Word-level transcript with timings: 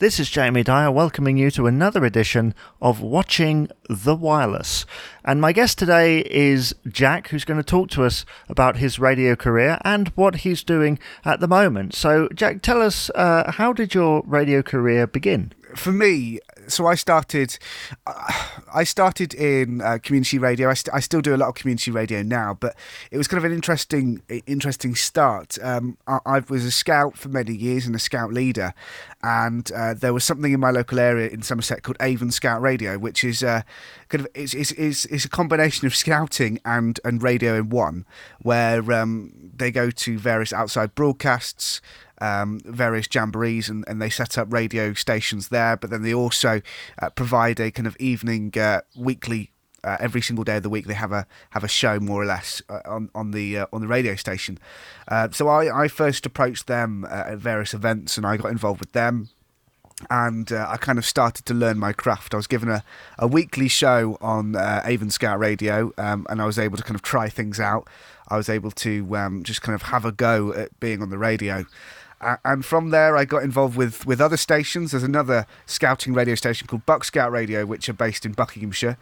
This 0.00 0.18
is 0.18 0.30
Jamie 0.30 0.62
Dyer 0.62 0.90
welcoming 0.90 1.36
you 1.36 1.50
to 1.50 1.66
another 1.66 2.06
edition 2.06 2.54
of 2.80 3.02
Watching 3.02 3.68
the 3.90 4.16
Wireless. 4.16 4.86
And 5.26 5.42
my 5.42 5.52
guest 5.52 5.76
today 5.76 6.20
is 6.20 6.74
Jack, 6.88 7.28
who's 7.28 7.44
going 7.44 7.60
to 7.60 7.62
talk 7.62 7.90
to 7.90 8.04
us 8.04 8.24
about 8.48 8.78
his 8.78 8.98
radio 8.98 9.36
career 9.36 9.76
and 9.84 10.08
what 10.14 10.36
he's 10.36 10.64
doing 10.64 10.98
at 11.22 11.40
the 11.40 11.48
moment. 11.48 11.94
So, 11.94 12.30
Jack, 12.32 12.62
tell 12.62 12.80
us 12.80 13.10
uh, 13.14 13.52
how 13.52 13.74
did 13.74 13.92
your 13.92 14.22
radio 14.24 14.62
career 14.62 15.06
begin? 15.06 15.52
For 15.76 15.92
me, 15.92 16.40
so 16.70 16.86
I 16.86 16.94
started, 16.94 17.58
I 18.72 18.84
started 18.84 19.34
in 19.34 19.80
uh, 19.80 19.98
community 20.02 20.38
radio. 20.38 20.70
I, 20.70 20.74
st- 20.74 20.94
I, 20.94 21.00
still 21.00 21.20
do 21.20 21.34
a 21.34 21.36
lot 21.36 21.48
of 21.48 21.54
community 21.54 21.90
radio 21.90 22.22
now, 22.22 22.56
but 22.58 22.76
it 23.10 23.18
was 23.18 23.28
kind 23.28 23.38
of 23.38 23.44
an 23.44 23.52
interesting, 23.52 24.22
interesting 24.46 24.94
start. 24.94 25.58
Um, 25.62 25.98
I, 26.06 26.18
I, 26.24 26.38
was 26.48 26.64
a 26.64 26.70
scout 26.70 27.16
for 27.16 27.28
many 27.28 27.54
years 27.54 27.86
and 27.86 27.94
a 27.94 27.98
scout 27.98 28.32
leader, 28.32 28.74
and 29.22 29.70
uh, 29.72 29.94
there 29.94 30.14
was 30.14 30.24
something 30.24 30.52
in 30.52 30.60
my 30.60 30.70
local 30.70 30.98
area 30.98 31.28
in 31.28 31.42
Somerset 31.42 31.82
called 31.82 31.96
Avon 32.00 32.30
Scout 32.30 32.62
Radio, 32.62 32.98
which 32.98 33.24
is 33.24 33.42
uh, 33.42 33.62
kind 34.08 34.24
of 34.24 34.30
it's, 34.34 34.54
it's, 34.54 34.72
it's, 34.72 35.04
it's, 35.06 35.24
a 35.24 35.28
combination 35.28 35.86
of 35.86 35.94
scouting 35.94 36.58
and 36.64 37.00
and 37.04 37.22
radio 37.22 37.56
in 37.56 37.68
one, 37.68 38.06
where 38.40 38.90
um, 38.92 39.32
they 39.60 39.70
go 39.70 39.90
to 39.90 40.18
various 40.18 40.52
outside 40.52 40.94
broadcasts 40.96 41.80
um, 42.20 42.60
various 42.64 43.08
jamborees 43.08 43.68
and, 43.68 43.84
and 43.88 44.00
they 44.00 44.10
set 44.10 44.36
up 44.38 44.52
radio 44.52 44.92
stations 44.92 45.48
there. 45.48 45.76
But 45.76 45.90
then 45.90 46.02
they 46.02 46.14
also 46.14 46.60
uh, 47.00 47.10
provide 47.10 47.60
a 47.60 47.70
kind 47.70 47.86
of 47.86 47.96
evening, 47.98 48.52
uh, 48.58 48.82
weekly. 48.96 49.52
Uh, 49.82 49.96
every 49.98 50.20
single 50.20 50.44
day 50.44 50.58
of 50.58 50.62
the 50.62 50.68
week, 50.68 50.86
they 50.86 50.92
have 50.92 51.10
a 51.10 51.26
have 51.50 51.64
a 51.64 51.68
show 51.68 51.98
more 51.98 52.22
or 52.22 52.26
less 52.26 52.60
uh, 52.68 52.80
on 52.84 53.08
on 53.14 53.30
the 53.30 53.60
uh, 53.60 53.66
on 53.72 53.80
the 53.80 53.86
radio 53.86 54.14
station. 54.14 54.58
Uh, 55.08 55.28
so 55.30 55.48
I, 55.48 55.84
I 55.84 55.88
first 55.88 56.26
approached 56.26 56.66
them 56.66 57.06
at 57.08 57.38
various 57.38 57.72
events, 57.72 58.18
and 58.18 58.26
I 58.26 58.36
got 58.36 58.50
involved 58.50 58.80
with 58.80 58.92
them 58.92 59.30
and 60.08 60.50
uh, 60.52 60.66
I 60.68 60.76
kind 60.76 60.98
of 60.98 61.04
started 61.04 61.44
to 61.46 61.54
learn 61.54 61.78
my 61.78 61.92
craft. 61.92 62.34
I 62.34 62.36
was 62.36 62.46
given 62.46 62.68
a, 62.68 62.84
a 63.18 63.26
weekly 63.26 63.68
show 63.68 64.16
on 64.20 64.56
uh, 64.56 64.82
Avon 64.84 65.10
Scout 65.10 65.38
Radio, 65.38 65.92
um, 65.98 66.26
and 66.30 66.40
I 66.40 66.46
was 66.46 66.58
able 66.58 66.76
to 66.76 66.82
kind 66.82 66.94
of 66.94 67.02
try 67.02 67.28
things 67.28 67.60
out. 67.60 67.88
I 68.28 68.36
was 68.36 68.48
able 68.48 68.70
to 68.70 69.16
um, 69.16 69.42
just 69.42 69.62
kind 69.62 69.74
of 69.74 69.82
have 69.82 70.04
a 70.04 70.12
go 70.12 70.52
at 70.54 70.78
being 70.80 71.02
on 71.02 71.10
the 71.10 71.18
radio. 71.18 71.66
And 72.44 72.66
from 72.66 72.90
there, 72.90 73.16
I 73.16 73.24
got 73.24 73.42
involved 73.42 73.78
with, 73.78 74.04
with 74.04 74.20
other 74.20 74.36
stations. 74.36 74.90
There's 74.90 75.02
another 75.02 75.46
scouting 75.64 76.12
radio 76.12 76.34
station 76.34 76.66
called 76.66 76.84
Buck 76.84 77.02
Scout 77.02 77.32
Radio, 77.32 77.64
which 77.64 77.88
are 77.88 77.94
based 77.94 78.26
in 78.26 78.32
Buckinghamshire. 78.32 78.98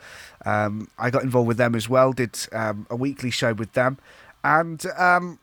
Um, 0.46 0.88
I 1.00 1.10
got 1.10 1.24
involved 1.24 1.48
with 1.48 1.56
them 1.56 1.74
as 1.74 1.88
well, 1.88 2.12
did 2.12 2.38
um, 2.52 2.86
a 2.88 2.94
weekly 2.94 3.30
show 3.30 3.54
with 3.54 3.72
them. 3.72 3.98
And 4.44 4.86
um, 4.96 5.40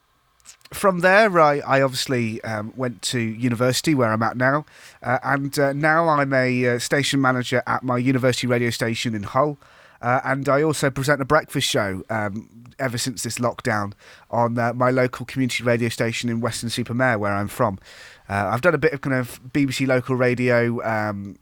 from 0.74 1.00
there, 1.00 1.40
I, 1.40 1.60
I 1.60 1.82
obviously 1.82 2.44
um, 2.44 2.74
went 2.76 3.02
to 3.04 3.20
university 3.20 3.94
where 3.94 4.12
I'm 4.12 4.24
at 4.24 4.38
now. 4.38 4.66
Uh, 5.02 5.20
and 5.24 5.58
uh, 5.58 5.74
now 5.74 6.10
I'm 6.10 6.34
a 6.34 6.68
uh, 6.68 6.80
station 6.80 7.22
manager 7.22 7.62
at 7.68 7.84
my 7.84 7.98
university 7.98 8.48
radio 8.48 8.70
station 8.70 9.16
in 9.16 9.24
Hull. 9.24 9.58
Uh, 10.02 10.22
and 10.24 10.48
I 10.50 10.62
also 10.62 10.90
present 10.90 11.22
a 11.22 11.26
breakfast 11.26 11.68
show 11.68 12.04
um, 12.10 12.50
ever 12.78 12.98
since 12.98 13.24
this 13.24 13.40
lockdown 13.40 13.94
on 14.30 14.58
uh, 14.58 14.74
my 14.74 14.92
local 14.92 15.26
community 15.26 15.64
radio 15.64 15.90
station 15.90 16.30
in 16.30 16.42
Weston-super-Mare, 16.42 17.18
where 17.18 17.34
I'm 17.34 17.48
from. 17.48 17.80
Uh, 18.28 18.50
I've 18.52 18.62
done 18.62 18.76
a 18.76 18.80
bit 18.80 18.94
of 18.94 19.02
kind 19.02 19.16
of 19.16 19.40
BBC 19.52 19.88
local 19.88 20.16
radio, 20.16 20.84
um, 20.84 21.38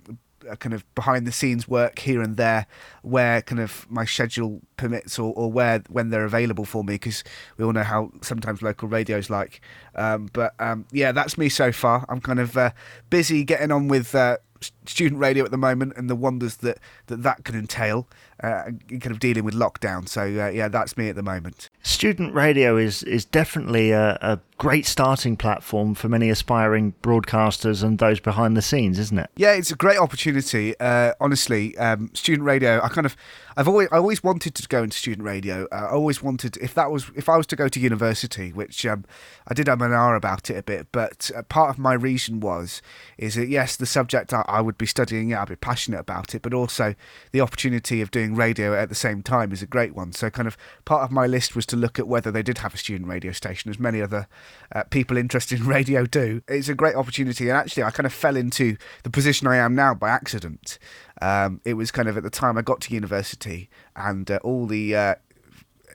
kind 0.59 0.73
of 0.73 0.83
behind 0.95 1.25
the 1.27 1.31
scenes 1.31 1.67
work 1.67 1.99
here 1.99 2.21
and 2.21 2.37
there, 2.37 2.67
where 3.01 3.41
kind 3.41 3.61
of 3.61 3.85
my 3.89 4.05
schedule 4.05 4.61
permits 4.77 5.17
or, 5.19 5.33
or 5.35 5.51
where 5.51 5.83
when 5.89 6.09
they're 6.09 6.25
available 6.25 6.65
for 6.65 6.83
me, 6.83 6.95
because 6.95 7.23
we 7.57 7.65
all 7.65 7.73
know 7.73 7.83
how 7.83 8.11
sometimes 8.21 8.61
local 8.61 8.87
radio's 8.87 9.29
like. 9.29 9.61
Um, 9.95 10.29
but 10.33 10.53
um, 10.59 10.85
yeah, 10.91 11.11
that's 11.11 11.37
me 11.37 11.49
so 11.49 11.71
far. 11.71 12.05
I'm 12.09 12.21
kind 12.21 12.39
of 12.39 12.57
uh, 12.57 12.71
busy 13.09 13.43
getting 13.43 13.71
on 13.71 13.87
with 13.87 14.15
uh, 14.15 14.37
student 14.85 15.19
radio 15.19 15.43
at 15.45 15.51
the 15.51 15.57
moment 15.57 15.93
and 15.95 16.09
the 16.09 16.15
wonders 16.15 16.57
that 16.57 16.79
that, 17.07 17.23
that 17.23 17.43
can 17.43 17.55
entail, 17.55 18.07
uh, 18.41 18.63
kind 18.89 19.11
of 19.11 19.19
dealing 19.19 19.43
with 19.43 19.53
lockdown. 19.53 20.07
So 20.07 20.21
uh, 20.21 20.49
yeah, 20.49 20.67
that's 20.67 20.97
me 20.97 21.09
at 21.09 21.15
the 21.15 21.23
moment. 21.23 21.69
Student 21.83 22.33
radio 22.33 22.77
is 22.77 23.03
is 23.03 23.25
definitely 23.25 23.91
a, 23.91 24.17
a 24.21 24.39
great 24.57 24.85
starting 24.85 25.35
platform 25.35 25.93
for 25.93 26.07
many 26.07 26.29
aspiring 26.29 26.93
broadcasters 27.01 27.83
and 27.83 27.99
those 27.99 28.21
behind 28.21 28.55
the 28.55 28.61
scenes, 28.61 28.97
isn't 28.97 29.19
it? 29.19 29.29
Yeah, 29.35 29.53
it's 29.53 29.71
a 29.71 29.75
great 29.75 29.97
opportunity. 29.97 30.73
Uh, 30.79 31.13
honestly, 31.19 31.77
um, 31.77 32.09
student 32.13 32.45
radio. 32.45 32.79
I 32.81 32.87
kind 32.87 33.05
of, 33.05 33.17
I've 33.57 33.67
always, 33.67 33.89
I 33.91 33.97
always 33.97 34.23
wanted 34.23 34.55
to 34.55 34.67
go 34.67 34.83
into 34.83 34.95
student 34.95 35.25
radio. 35.25 35.67
I 35.71 35.87
always 35.87 36.23
wanted, 36.23 36.55
if 36.57 36.73
that 36.75 36.91
was, 36.91 37.11
if 37.15 37.27
I 37.27 37.35
was 37.35 37.45
to 37.47 37.57
go 37.57 37.67
to 37.67 37.79
university, 37.79 38.53
which 38.53 38.85
um, 38.85 39.03
I 39.47 39.53
did 39.53 39.67
have 39.67 39.81
an 39.81 39.91
hour 39.91 40.15
about 40.15 40.49
it 40.49 40.55
a 40.55 40.63
bit, 40.63 40.87
but 40.91 41.29
uh, 41.35 41.41
part 41.43 41.69
of 41.69 41.77
my 41.77 41.93
reason 41.93 42.39
was, 42.39 42.81
is 43.17 43.35
that 43.35 43.49
yes, 43.49 43.75
the 43.75 43.85
subject 43.85 44.33
I, 44.33 44.45
I 44.47 44.61
would 44.61 44.72
be 44.77 44.85
studying, 44.85 45.31
it, 45.31 45.37
I'd 45.37 45.49
be 45.49 45.55
passionate 45.55 45.99
about 45.99 46.33
it, 46.35 46.41
but 46.41 46.53
also 46.53 46.95
the 47.31 47.41
opportunity 47.41 48.01
of 48.01 48.11
doing 48.11 48.35
radio 48.35 48.73
at 48.73 48.89
the 48.89 48.95
same 48.95 49.21
time 49.21 49.51
is 49.51 49.61
a 49.61 49.67
great 49.67 49.95
one. 49.95 50.13
So, 50.13 50.29
kind 50.29 50.47
of 50.47 50.57
part 50.85 51.03
of 51.03 51.11
my 51.11 51.27
list 51.27 51.55
was 51.55 51.65
to 51.67 51.75
look 51.75 51.99
at 51.99 52.07
whether 52.07 52.31
they 52.31 52.43
did 52.43 52.59
have 52.59 52.73
a 52.73 52.77
student 52.77 53.09
radio 53.09 53.31
station, 53.31 53.69
as 53.69 53.79
many 53.79 54.01
other 54.01 54.27
uh, 54.73 54.83
people 54.83 55.17
interested 55.17 55.59
in 55.59 55.67
radio 55.67 56.05
do. 56.05 56.41
It's 56.47 56.69
a 56.69 56.75
great 56.75 56.95
opportunity, 56.95 57.49
and 57.49 57.57
actually, 57.57 57.83
I 57.83 57.91
kind 57.91 58.05
of 58.05 58.13
fell 58.13 58.35
into 58.35 58.77
the 59.03 59.09
position 59.09 59.47
I 59.47 59.57
am 59.57 59.75
now 59.75 59.93
by 59.93 60.09
accident. 60.09 60.79
Um, 61.21 61.61
it 61.63 61.75
was 61.75 61.91
kind 61.91 62.09
of 62.09 62.17
at 62.17 62.23
the 62.23 62.29
time 62.29 62.57
I 62.57 62.61
got 62.61 62.81
to 62.81 62.93
university, 62.93 63.69
and 63.95 64.29
uh, 64.29 64.39
all 64.43 64.65
the 64.65 64.95
uh, 64.95 65.15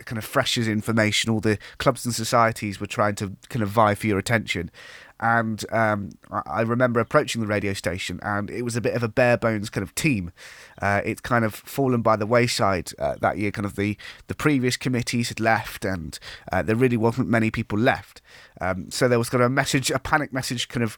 kind 0.05 0.19
of 0.19 0.25
freshers 0.25 0.69
information, 0.69 1.31
all 1.31 1.41
the 1.41 1.59
clubs 1.79 2.05
and 2.05 2.15
societies 2.15 2.81
were 2.81 2.87
trying 2.87 3.15
to 3.17 3.37
kind 3.49 3.63
of 3.63 3.69
vie 3.69 3.95
for 3.95 4.07
your 4.07 4.19
attention. 4.19 4.71
And 5.21 5.65
um, 5.73 6.11
I 6.31 6.63
remember 6.63 7.01
approaching 7.01 7.41
the 7.41 7.47
radio 7.47 7.73
station, 7.73 8.21
and 8.23 8.51
it 8.51 8.63
was 8.63 8.77
a 8.77 8.81
bit 8.81 8.95
of 8.95 9.03
a 9.03 9.09
bare 9.09 9.37
bones 9.37 9.71
kind 9.71 9.83
of 9.83 9.95
team. 9.95 10.33
Uh, 10.81 11.01
it's 11.05 11.21
kind 11.21 11.45
of 11.45 11.55
fallen 11.55 12.03
by 12.03 12.17
the 12.17 12.27
wayside 12.27 12.93
uh, 12.99 13.17
that 13.21 13.39
year. 13.39 13.51
Kind 13.51 13.67
of 13.67 13.77
the 13.77 13.97
the 14.29 14.35
previous 14.35 14.77
committees 14.77 15.29
had 15.29 15.41
left, 15.41 15.85
and 15.85 16.19
uh, 16.53 16.63
there 16.63 16.77
really 16.77 16.97
wasn't 16.97 17.29
many 17.29 17.51
people 17.51 17.79
left. 17.79 18.23
Um, 18.61 18.91
so 18.91 19.09
there 19.09 19.19
was 19.19 19.29
kind 19.29 19.43
of 19.43 19.47
a 19.47 19.55
message, 19.55 19.91
a 19.91 19.99
panic 19.99 20.33
message, 20.33 20.69
kind 20.69 20.85
of 20.85 20.97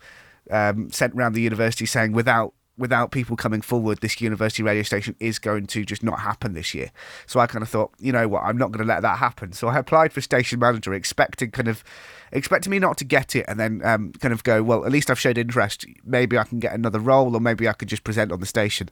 um, 0.51 0.91
sent 0.91 1.15
around 1.15 1.33
the 1.33 1.43
university 1.43 1.87
saying, 1.87 2.13
without 2.13 2.55
without 2.81 3.13
people 3.13 3.37
coming 3.37 3.61
forward, 3.61 4.01
this 4.01 4.21
university 4.21 4.63
radio 4.63 4.83
station 4.83 5.15
is 5.21 5.39
going 5.39 5.67
to 5.67 5.85
just 5.85 6.03
not 6.03 6.21
happen 6.21 6.55
this 6.55 6.75
year. 6.75 6.91
So 7.27 7.39
I 7.39 7.47
kind 7.47 7.63
of 7.63 7.69
thought, 7.69 7.93
you 8.01 8.11
know 8.11 8.27
what, 8.27 8.43
I'm 8.43 8.57
not 8.57 8.73
going 8.73 8.85
to 8.85 8.93
let 8.93 9.03
that 9.03 9.19
happen. 9.19 9.53
So 9.53 9.69
I 9.69 9.79
applied 9.79 10.13
for 10.13 10.21
station 10.21 10.59
manager, 10.59 10.93
expecting 10.95 11.51
kind 11.51 11.69
of 11.69 11.85
expecting 12.33 12.71
me 12.71 12.79
not 12.79 12.97
to 12.99 13.05
get 13.05 13.37
it, 13.37 13.45
and 13.47 13.61
then 13.61 13.83
um, 13.85 14.13
kind 14.15 14.33
of 14.33 14.43
go, 14.43 14.63
well, 14.63 14.85
at 14.85 14.93
least 14.93 15.11
I've 15.11 15.21
showed 15.21 15.39
interest. 15.39 15.85
Maybe 16.05 16.39
I 16.39 16.45
can 16.45 16.59
get 16.59 16.73
another 16.73 16.99
role, 16.99 17.37
or 17.37 17.41
maybe 17.41 17.69
I 17.69 17.73
could 17.73 17.89
just 17.89 18.05
present 18.05 18.33
on 18.33 18.41
the 18.41 18.47
station. 18.47 18.89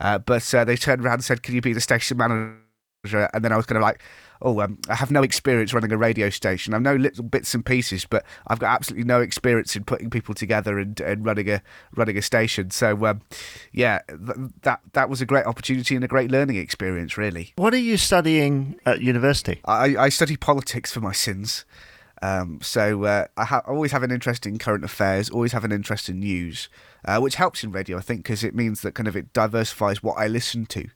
Uh, 0.00 0.18
but 0.18 0.54
uh, 0.54 0.64
they 0.64 0.76
turned 0.76 1.04
around 1.04 1.14
and 1.14 1.24
said, 1.24 1.42
"Can 1.42 1.54
you 1.54 1.60
be 1.60 1.72
the 1.72 1.80
station 1.80 2.18
manager?" 2.18 2.56
And 3.04 3.44
then 3.44 3.52
I 3.52 3.56
was 3.56 3.66
kind 3.66 3.78
of 3.78 3.82
like, 3.82 4.02
oh, 4.42 4.60
um, 4.60 4.78
I 4.88 4.94
have 4.94 5.10
no 5.10 5.22
experience 5.22 5.72
running 5.72 5.92
a 5.92 5.96
radio 5.96 6.28
station. 6.28 6.74
I 6.74 6.78
know 6.78 6.94
little 6.94 7.24
bits 7.24 7.54
and 7.54 7.64
pieces, 7.64 8.04
but 8.04 8.24
I've 8.46 8.58
got 8.58 8.74
absolutely 8.74 9.04
no 9.04 9.20
experience 9.20 9.74
in 9.74 9.84
putting 9.84 10.10
people 10.10 10.34
together 10.34 10.78
and, 10.78 11.00
and 11.00 11.24
running 11.24 11.48
a 11.50 11.62
running 11.94 12.18
a 12.18 12.22
station. 12.22 12.70
So, 12.70 13.06
um, 13.06 13.22
yeah, 13.72 14.00
th- 14.08 14.50
that 14.62 14.80
that 14.92 15.08
was 15.08 15.20
a 15.22 15.26
great 15.26 15.46
opportunity 15.46 15.94
and 15.94 16.04
a 16.04 16.08
great 16.08 16.30
learning 16.30 16.56
experience, 16.56 17.16
really. 17.16 17.52
What 17.56 17.72
are 17.72 17.78
you 17.78 17.96
studying 17.96 18.78
at 18.84 19.00
university? 19.00 19.60
I, 19.64 19.96
I 19.96 20.08
study 20.10 20.36
politics 20.36 20.92
for 20.92 21.00
my 21.00 21.12
sins. 21.12 21.64
Um, 22.22 22.58
so 22.60 23.04
uh, 23.04 23.26
I 23.38 23.46
ha- 23.46 23.62
always 23.66 23.92
have 23.92 24.02
an 24.02 24.10
interest 24.10 24.44
in 24.44 24.58
current 24.58 24.84
affairs, 24.84 25.30
always 25.30 25.52
have 25.52 25.64
an 25.64 25.72
interest 25.72 26.10
in 26.10 26.20
news, 26.20 26.68
uh, 27.06 27.18
which 27.18 27.36
helps 27.36 27.64
in 27.64 27.72
radio, 27.72 27.96
I 27.96 28.02
think, 28.02 28.24
because 28.24 28.44
it 28.44 28.54
means 28.54 28.82
that 28.82 28.94
kind 28.94 29.08
of 29.08 29.16
it 29.16 29.32
diversifies 29.32 30.02
what 30.02 30.18
I 30.18 30.26
listen 30.26 30.66
to 30.66 30.82
uh, 30.82 30.88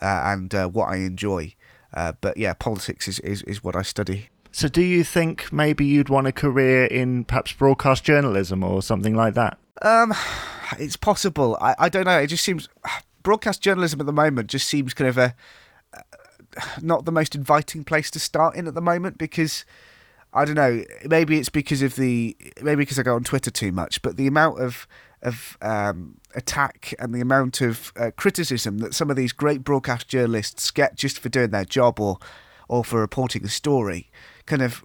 and 0.00 0.54
uh, 0.54 0.68
what 0.68 0.88
I 0.88 0.96
enjoy. 0.96 1.54
Uh, 1.92 2.12
but 2.20 2.36
yeah, 2.36 2.54
politics 2.54 3.08
is, 3.08 3.18
is, 3.20 3.42
is 3.42 3.64
what 3.64 3.74
I 3.74 3.82
study. 3.82 4.28
So, 4.52 4.68
do 4.68 4.82
you 4.82 5.04
think 5.04 5.52
maybe 5.52 5.84
you'd 5.84 6.08
want 6.08 6.26
a 6.26 6.32
career 6.32 6.86
in 6.86 7.24
perhaps 7.24 7.52
broadcast 7.52 8.04
journalism 8.04 8.64
or 8.64 8.82
something 8.82 9.14
like 9.14 9.34
that? 9.34 9.58
Um, 9.82 10.12
it's 10.78 10.96
possible. 10.96 11.56
I, 11.60 11.74
I 11.78 11.88
don't 11.88 12.04
know. 12.04 12.18
It 12.18 12.28
just 12.28 12.44
seems 12.44 12.68
broadcast 13.22 13.62
journalism 13.62 14.00
at 14.00 14.06
the 14.06 14.12
moment 14.12 14.48
just 14.48 14.66
seems 14.66 14.94
kind 14.94 15.08
of 15.08 15.18
a 15.18 15.34
uh, 15.94 16.00
not 16.80 17.04
the 17.04 17.12
most 17.12 17.34
inviting 17.34 17.84
place 17.84 18.10
to 18.10 18.18
start 18.18 18.56
in 18.56 18.66
at 18.66 18.74
the 18.74 18.80
moment 18.80 19.18
because 19.18 19.64
I 20.32 20.44
don't 20.44 20.54
know. 20.54 20.84
Maybe 21.04 21.38
it's 21.38 21.48
because 21.48 21.82
of 21.82 21.96
the 21.96 22.36
maybe 22.62 22.82
because 22.82 22.98
I 22.98 23.02
go 23.02 23.14
on 23.14 23.24
Twitter 23.24 23.50
too 23.50 23.72
much, 23.72 24.02
but 24.02 24.16
the 24.16 24.26
amount 24.26 24.60
of 24.60 24.86
of 25.22 25.58
um, 25.60 26.16
attack 26.34 26.94
and 26.98 27.14
the 27.14 27.20
amount 27.20 27.60
of 27.60 27.92
uh, 27.96 28.10
criticism 28.16 28.78
that 28.78 28.94
some 28.94 29.10
of 29.10 29.16
these 29.16 29.32
great 29.32 29.62
broadcast 29.62 30.08
journalists 30.08 30.70
get 30.70 30.96
just 30.96 31.18
for 31.18 31.28
doing 31.28 31.50
their 31.50 31.64
job 31.64 32.00
or 32.00 32.18
or 32.68 32.84
for 32.84 33.00
reporting 33.00 33.44
a 33.44 33.48
story 33.48 34.10
kind 34.46 34.62
of 34.62 34.84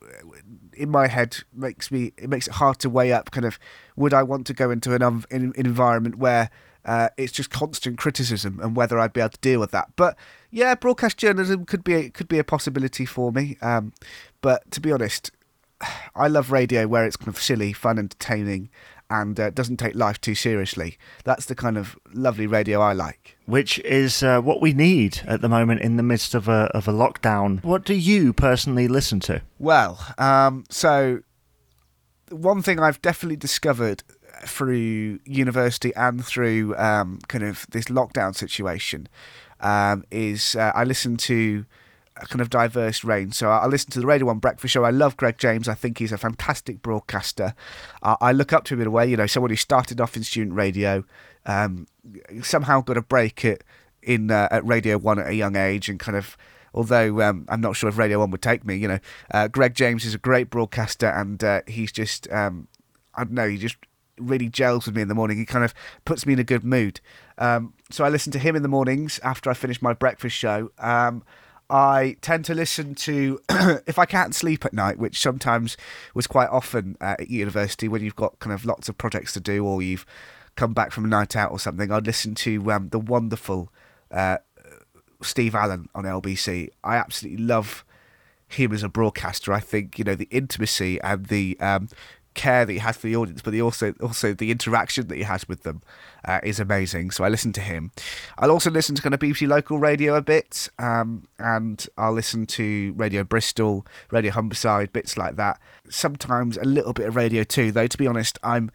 in 0.74 0.90
my 0.90 1.08
head 1.08 1.38
makes 1.54 1.92
me 1.92 2.12
it 2.18 2.30
makes 2.30 2.48
it 2.48 2.54
hard 2.54 2.80
to 2.80 2.90
weigh 2.90 3.14
up 3.14 3.32
kind 3.32 3.46
of 3.46 3.58
would 3.96 4.14
I 4.14 4.24
want 4.24 4.46
to 4.48 4.54
go 4.54 4.72
into 4.72 4.94
an, 4.94 5.02
an 5.32 5.54
environment 5.56 6.18
where 6.18 6.50
uh, 6.84 7.10
it's 7.18 7.32
just 7.32 7.50
constant 7.50 7.98
criticism 7.98 8.60
and 8.62 8.76
whether 8.76 9.00
I'd 9.00 9.14
be 9.14 9.20
able 9.20 9.32
to 9.32 9.40
deal 9.40 9.60
with 9.60 9.72
that. 9.72 9.90
But 9.96 10.18
yeah 10.52 10.76
broadcast 10.76 11.18
journalism 11.18 11.66
could 11.66 11.84
be 11.84 11.94
a, 11.94 12.10
could 12.10 12.28
be 12.28 12.40
a 12.40 12.44
possibility 12.44 13.06
for 13.06 13.32
me 13.32 13.58
um, 13.62 13.94
but 14.42 14.70
to 14.72 14.82
be 14.82 14.92
honest 14.92 15.32
I 16.16 16.28
love 16.28 16.52
radio 16.52 16.88
where 16.88 17.06
it's 17.06 17.18
kind 17.18 17.30
of 17.30 17.42
silly, 17.42 17.74
fun, 17.74 18.00
entertaining, 18.00 18.70
and 19.10 19.40
uh, 19.40 19.50
doesn't 19.50 19.78
take 19.78 19.96
life 19.96 20.19
too 20.19 20.36
seriously. 20.36 20.98
That's 21.24 21.46
the 21.46 21.56
kind 21.56 21.78
of 21.78 21.98
lovely 22.13 22.48
radio 22.48 22.81
I 22.81 22.94
like. 22.94 23.38
Which 23.46 23.80
is 23.80 24.24
uh, 24.24 24.42
what 24.42 24.62
we 24.62 24.74
need 24.74 25.22
at 25.25 25.42
the 25.42 25.50
moment 25.50 25.81
in 25.81 25.98
the 25.98 26.04
midst 26.04 26.34
of 26.34 26.48
a 26.48 26.72
of 26.74 26.88
a 26.88 26.92
lockdown. 26.92 27.63
What 27.63 27.86
do 27.86 27.94
you 27.94 28.34
personally 28.34 28.88
listen 28.88 29.19
to? 29.22 29.42
Well, 29.60 30.00
um, 30.18 30.63
so 30.69 31.22
one 32.30 32.62
thing 32.62 32.80
I've 32.80 33.02
definitely 33.02 33.38
discovered 33.38 34.04
through 34.46 35.19
university 35.25 35.94
and 35.96 36.25
through 36.25 36.75
um, 36.78 37.19
kind 37.28 37.44
of 37.44 37.66
this 37.69 37.86
lockdown 37.86 38.36
situation 38.36 39.08
um, 39.60 40.04
is 40.12 40.56
uh, 40.56 40.72
I 40.75 40.84
listen 40.84 41.18
to 41.18 41.66
a 42.18 42.26
kind 42.26 42.42
of 42.42 42.50
diverse 42.50 43.04
range. 43.04 43.36
So 43.36 43.50
I, 43.50 43.60
I 43.60 43.66
listen 43.68 43.92
to 43.92 44.00
the 44.00 44.06
Radio 44.06 44.28
One 44.28 44.40
Breakfast 44.40 44.72
Show. 44.74 44.84
I 44.86 44.90
love 44.92 45.18
Greg 45.18 45.38
James. 45.38 45.68
I 45.68 45.74
think 45.74 45.98
he's 45.98 46.12
a 46.12 46.18
fantastic 46.18 46.82
broadcaster. 46.82 47.54
Uh, 48.02 48.16
I 48.22 48.32
look 48.32 48.54
up 48.54 48.64
to 48.66 48.74
him 48.74 48.82
in 48.82 48.88
a 48.88 48.92
way, 48.92 49.08
you 49.08 49.18
know, 49.18 49.28
someone 49.28 49.50
who 49.50 49.56
started 49.56 50.00
off 50.00 50.16
in 50.16 50.24
student 50.24 50.56
radio, 50.56 51.04
um, 51.46 51.88
somehow 52.42 52.82
got 52.82 52.98
a 52.98 53.02
break 53.02 53.44
at 53.46 53.64
in 54.02 54.32
uh, 54.32 54.48
at 54.52 54.66
Radio 54.66 54.98
One 54.98 55.20
at 55.20 55.28
a 55.28 55.36
young 55.36 55.56
age, 55.56 55.90
and 55.90 56.00
kind 56.00 56.18
of. 56.18 56.38
Although 56.74 57.22
um, 57.22 57.46
I'm 57.48 57.62
not 57.62 57.78
sure 57.78 57.88
if 57.88 57.98
Radio 57.98 58.20
One 58.20 58.32
would 58.32 58.42
take 58.42 58.66
me, 58.66 58.76
you 58.76 58.90
know, 58.90 59.00
uh, 59.32 59.48
Greg 59.48 59.76
James 59.76 60.04
is 60.04 60.14
a 60.14 60.18
great 60.18 60.50
broadcaster, 60.50 61.08
and 61.08 61.42
uh, 61.42 61.62
he's 61.68 61.90
just, 61.90 62.30
um, 62.34 62.68
I 63.14 63.24
don't 63.24 63.32
know, 63.32 63.48
he 63.48 63.58
just 63.58 63.78
really 64.20 64.50
gels 64.50 64.86
with 64.86 64.94
me 64.94 65.02
in 65.02 65.08
the 65.08 65.16
morning. 65.16 65.38
He 65.38 65.46
kind 65.46 65.64
of 65.64 65.74
puts 66.04 66.26
me 66.26 66.34
in 66.34 66.40
a 66.40 66.44
good 66.44 66.66
mood. 66.66 67.00
Um, 67.38 67.74
so 67.92 68.04
I 68.04 68.10
listen 68.10 68.34
to 68.34 68.40
him 68.40 68.58
in 68.58 68.62
the 68.62 68.68
mornings 68.68 69.20
after 69.24 69.50
I 69.50 69.54
finish 69.54 69.82
my 69.82 69.94
breakfast 69.94 70.36
show. 70.36 70.70
Um, 70.78 71.24
I 71.70 72.18
tend 72.22 72.46
to 72.46 72.54
listen 72.54 72.96
to, 72.96 73.40
if 73.88 73.98
I 73.98 74.06
can't 74.06 74.36
sleep 74.36 74.66
at 74.66 74.74
night, 74.74 75.00
which 75.00 75.20
sometimes 75.20 75.78
was 76.14 76.28
quite 76.28 76.50
often 76.50 76.96
at 77.02 77.30
university 77.30 77.88
when 77.88 78.04
you've 78.04 78.16
got 78.16 78.40
kind 78.40 78.54
of 78.54 78.66
lots 78.66 78.90
of 78.90 78.98
projects 78.98 79.34
to 79.34 79.40
do 79.40 79.66
or 79.66 79.82
you've 79.82 80.06
come 80.56 80.74
back 80.74 80.92
from 80.92 81.06
a 81.06 81.08
night 81.08 81.36
out 81.36 81.52
or 81.52 81.60
something, 81.60 81.92
I'd 81.92 82.06
listen 82.06 82.36
to 82.36 82.72
um, 82.72 82.90
the 82.90 83.00
wonderful 83.00 83.72
uh, 84.12 84.38
Steve 85.22 85.56
Allen 85.56 85.90
on 85.96 86.04
LBC. 86.04 86.70
I 86.84 86.98
absolutely 86.98 87.44
love 87.44 87.84
him 88.48 88.72
as 88.72 88.84
a 88.84 88.90
broadcaster. 88.90 89.52
I 89.52 89.60
think 89.60 89.98
you 89.98 90.06
know 90.06 90.16
the 90.16 90.28
intimacy 90.32 91.00
and 91.02 91.26
the 91.26 91.60
um, 91.60 91.90
care 92.36 92.66
that 92.66 92.72
he 92.72 92.80
has 92.80 92.98
for 92.98 93.08
the 93.08 93.16
audience, 93.16 93.42
but 93.42 93.52
the 93.52 93.62
also 93.62 93.94
also 94.02 94.34
the 94.34 94.52
interaction 94.52 95.08
that 95.08 95.16
he 95.16 95.24
has 95.24 95.48
with 95.48 95.64
them 95.64 95.82
uh, 96.26 96.40
is 96.44 96.60
amazing. 96.60 97.12
So 97.12 97.24
I 97.24 97.30
listen 97.30 97.54
to 97.54 97.62
him. 97.62 97.92
I'll 98.38 98.52
also 98.52 98.70
listen 98.70 98.96
to 98.96 99.02
kind 99.02 99.14
of 99.14 99.20
BBC 99.20 99.48
local 99.48 99.80
radio 99.80 100.16
a 100.16 100.22
bit, 100.22 100.70
um, 100.78 101.28
and 101.40 101.88
I'll 101.98 102.14
listen 102.14 102.46
to 102.48 102.94
Radio 102.96 103.24
Bristol, 103.24 103.86
Radio 104.12 104.32
Humberside, 104.32 104.94
bits 104.94 105.18
like 105.18 105.36
that. 105.38 105.60
Sometimes 105.90 106.58
a 106.58 106.66
little 106.66 106.94
bit 106.94 107.08
of 107.08 107.16
Radio 107.16 107.44
Two, 107.44 107.72
though. 107.72 107.88
To 107.88 107.98
be 107.98 108.08
honest, 108.08 108.38
I'm 108.44 108.70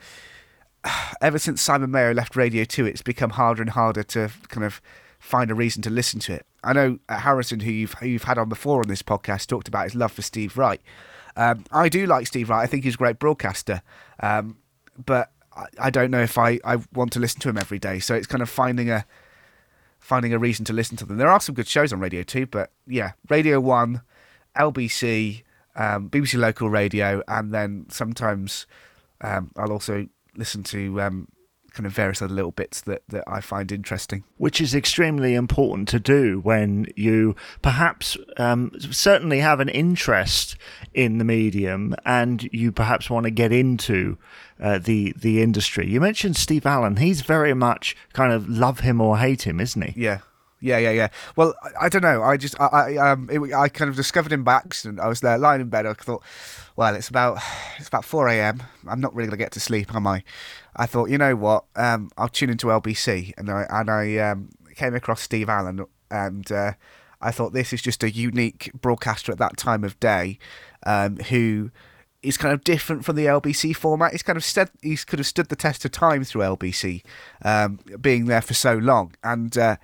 ever 1.20 1.38
since 1.38 1.62
Simon 1.62 1.90
Mayo 1.90 2.12
left 2.12 2.34
Radio 2.36 2.64
Two, 2.64 2.86
it's 2.86 3.02
become 3.02 3.30
harder 3.30 3.62
and 3.62 3.70
harder 3.70 4.02
to 4.02 4.30
kind 4.48 4.64
of 4.64 4.80
find 5.18 5.50
a 5.50 5.54
reason 5.54 5.82
to 5.82 5.90
listen 5.90 6.18
to 6.20 6.32
it. 6.32 6.46
I 6.64 6.72
know 6.72 6.98
uh, 7.08 7.18
Harrison, 7.18 7.60
who 7.60 7.70
you've 7.70 7.94
who 7.94 8.06
you've 8.06 8.24
had 8.24 8.38
on 8.38 8.48
before 8.48 8.80
on 8.80 8.88
this 8.88 9.02
podcast, 9.02 9.46
talked 9.46 9.68
about 9.68 9.84
his 9.84 9.94
love 9.94 10.12
for 10.12 10.22
Steve 10.22 10.56
Wright. 10.56 10.80
Um, 11.40 11.64
I 11.72 11.88
do 11.88 12.04
like 12.04 12.26
Steve 12.26 12.50
Wright. 12.50 12.62
I 12.62 12.66
think 12.66 12.84
he's 12.84 12.96
a 12.96 12.98
great 12.98 13.18
broadcaster, 13.18 13.80
um, 14.22 14.58
but 15.06 15.32
I, 15.56 15.64
I, 15.78 15.90
don't 15.90 16.10
know 16.10 16.20
if 16.20 16.36
I, 16.36 16.60
I 16.66 16.76
want 16.92 17.14
to 17.14 17.18
listen 17.18 17.40
to 17.40 17.48
him 17.48 17.56
every 17.56 17.78
day. 17.78 17.98
So 17.98 18.14
it's 18.14 18.26
kind 18.26 18.42
of 18.42 18.50
finding 18.50 18.90
a 18.90 19.06
finding 19.98 20.34
a 20.34 20.38
reason 20.38 20.66
to 20.66 20.74
listen 20.74 20.98
to 20.98 21.06
them. 21.06 21.16
There 21.16 21.30
are 21.30 21.40
some 21.40 21.54
good 21.54 21.66
shows 21.66 21.94
on 21.94 22.00
Radio 22.00 22.22
Two, 22.24 22.44
but 22.44 22.72
yeah, 22.86 23.12
Radio 23.30 23.58
One, 23.58 24.02
LBC, 24.54 25.42
um, 25.76 26.10
BBC 26.10 26.38
Local 26.38 26.68
Radio, 26.68 27.22
and 27.26 27.54
then 27.54 27.86
sometimes 27.88 28.66
um, 29.22 29.50
I'll 29.56 29.72
also 29.72 30.08
listen 30.36 30.62
to 30.64 31.00
um, 31.00 31.28
kind 31.70 31.86
of 31.86 31.92
various 31.92 32.22
other 32.22 32.34
little 32.34 32.50
bits 32.50 32.80
that, 32.82 33.02
that 33.08 33.24
I 33.26 33.40
find 33.40 33.70
interesting. 33.72 34.24
Which 34.36 34.60
is 34.60 34.74
extremely 34.74 35.34
important 35.34 35.88
to 35.88 36.00
do 36.00 36.40
when 36.40 36.86
you 36.96 37.36
perhaps 37.62 38.16
um, 38.36 38.72
certainly 38.78 39.40
have 39.40 39.60
an 39.60 39.68
interest 39.68 40.56
in 40.94 41.18
the 41.18 41.24
medium 41.24 41.94
and 42.04 42.48
you 42.52 42.72
perhaps 42.72 43.08
want 43.08 43.24
to 43.24 43.30
get 43.30 43.52
into 43.52 44.18
uh, 44.60 44.78
the 44.78 45.14
the 45.16 45.42
industry. 45.42 45.88
You 45.88 46.00
mentioned 46.00 46.36
Steve 46.36 46.66
Allen; 46.66 46.96
he's 46.96 47.22
very 47.22 47.54
much 47.54 47.96
kind 48.12 48.32
of 48.32 48.48
love 48.48 48.80
him 48.80 49.00
or 49.00 49.18
hate 49.18 49.46
him, 49.46 49.60
isn't 49.60 49.82
he? 49.82 50.00
Yeah, 50.00 50.18
yeah, 50.60 50.78
yeah, 50.78 50.90
yeah. 50.90 51.08
Well, 51.36 51.54
I, 51.62 51.86
I 51.86 51.88
don't 51.88 52.02
know. 52.02 52.22
I 52.22 52.36
just, 52.36 52.58
I, 52.60 52.66
I 52.66 53.12
um, 53.12 53.28
it, 53.30 53.54
I 53.54 53.68
kind 53.68 53.88
of 53.88 53.96
discovered 53.96 54.32
him 54.32 54.44
by 54.44 54.54
accident. 54.54 55.00
I 55.00 55.08
was 55.08 55.20
there 55.20 55.38
lying 55.38 55.60
in 55.60 55.68
bed. 55.68 55.86
I 55.86 55.94
thought, 55.94 56.22
well, 56.76 56.94
it's 56.94 57.08
about, 57.08 57.38
it's 57.78 57.88
about 57.88 58.04
four 58.04 58.28
a.m. 58.28 58.62
I'm 58.88 59.00
not 59.00 59.14
really 59.14 59.28
gonna 59.28 59.38
get 59.38 59.52
to 59.52 59.60
sleep, 59.60 59.94
am 59.94 60.06
I? 60.06 60.22
I 60.76 60.86
thought, 60.86 61.10
you 61.10 61.18
know 61.18 61.34
what? 61.36 61.64
Um, 61.76 62.10
I'll 62.16 62.28
tune 62.28 62.50
into 62.50 62.68
LBC, 62.68 63.32
and 63.36 63.50
I 63.50 63.66
and 63.70 63.90
I 63.90 64.16
um, 64.18 64.50
came 64.74 64.94
across 64.94 65.20
Steve 65.20 65.48
Allen, 65.48 65.84
and 66.10 66.50
uh, 66.52 66.72
I 67.20 67.30
thought 67.30 67.52
this 67.52 67.72
is 67.72 67.82
just 67.82 68.02
a 68.02 68.10
unique 68.10 68.70
broadcaster 68.80 69.32
at 69.32 69.38
that 69.38 69.56
time 69.56 69.84
of 69.84 69.98
day, 70.00 70.38
um, 70.86 71.16
who 71.16 71.70
is 72.22 72.36
kind 72.36 72.52
of 72.52 72.64
different 72.64 73.04
from 73.04 73.16
the 73.16 73.26
LBC 73.26 73.74
format. 73.74 74.12
He's 74.12 74.22
kind 74.22 74.36
of 74.36 74.44
stood, 74.44 74.70
he's 74.82 75.04
could 75.04 75.18
have 75.18 75.26
stood 75.26 75.48
the 75.48 75.56
test 75.56 75.84
of 75.84 75.90
time 75.90 76.24
through 76.24 76.42
LBC, 76.42 77.02
um, 77.44 77.80
being 78.00 78.26
there 78.26 78.42
for 78.42 78.54
so 78.54 78.74
long, 78.74 79.14
and 79.24 79.56
uh, 79.56 79.76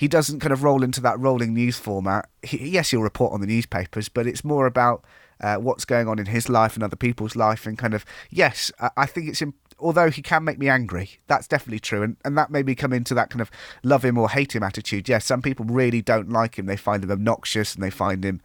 he 0.00 0.08
doesn't 0.08 0.40
kind 0.40 0.50
of 0.50 0.64
roll 0.64 0.82
into 0.82 1.02
that 1.02 1.20
rolling 1.20 1.52
news 1.52 1.78
format. 1.78 2.26
He, 2.42 2.70
yes, 2.70 2.88
he'll 2.88 3.02
report 3.02 3.34
on 3.34 3.42
the 3.42 3.46
newspapers, 3.46 4.08
but 4.08 4.26
it's 4.26 4.42
more 4.42 4.64
about 4.64 5.04
uh, 5.42 5.56
what's 5.56 5.84
going 5.84 6.08
on 6.08 6.18
in 6.18 6.24
his 6.24 6.48
life 6.48 6.74
and 6.74 6.82
other 6.82 6.96
people's 6.96 7.36
life, 7.36 7.66
and 7.66 7.76
kind 7.76 7.92
of 7.92 8.06
yes, 8.30 8.72
I, 8.80 8.88
I 8.96 9.04
think 9.04 9.28
it's. 9.28 9.42
Imp- 9.42 9.56
although 9.78 10.08
he 10.08 10.22
can 10.22 10.42
make 10.42 10.58
me 10.58 10.70
angry, 10.70 11.18
that's 11.26 11.46
definitely 11.46 11.80
true, 11.80 12.02
and, 12.02 12.16
and 12.24 12.38
that 12.38 12.50
made 12.50 12.64
me 12.64 12.74
come 12.74 12.94
into 12.94 13.12
that 13.12 13.28
kind 13.28 13.42
of 13.42 13.50
love 13.82 14.02
him 14.02 14.16
or 14.16 14.30
hate 14.30 14.56
him 14.56 14.62
attitude. 14.62 15.06
Yes, 15.06 15.26
some 15.26 15.42
people 15.42 15.66
really 15.66 16.00
don't 16.00 16.30
like 16.30 16.58
him; 16.58 16.64
they 16.64 16.78
find 16.78 17.04
him 17.04 17.10
obnoxious 17.10 17.74
and 17.74 17.84
they 17.84 17.90
find 17.90 18.24
him 18.24 18.40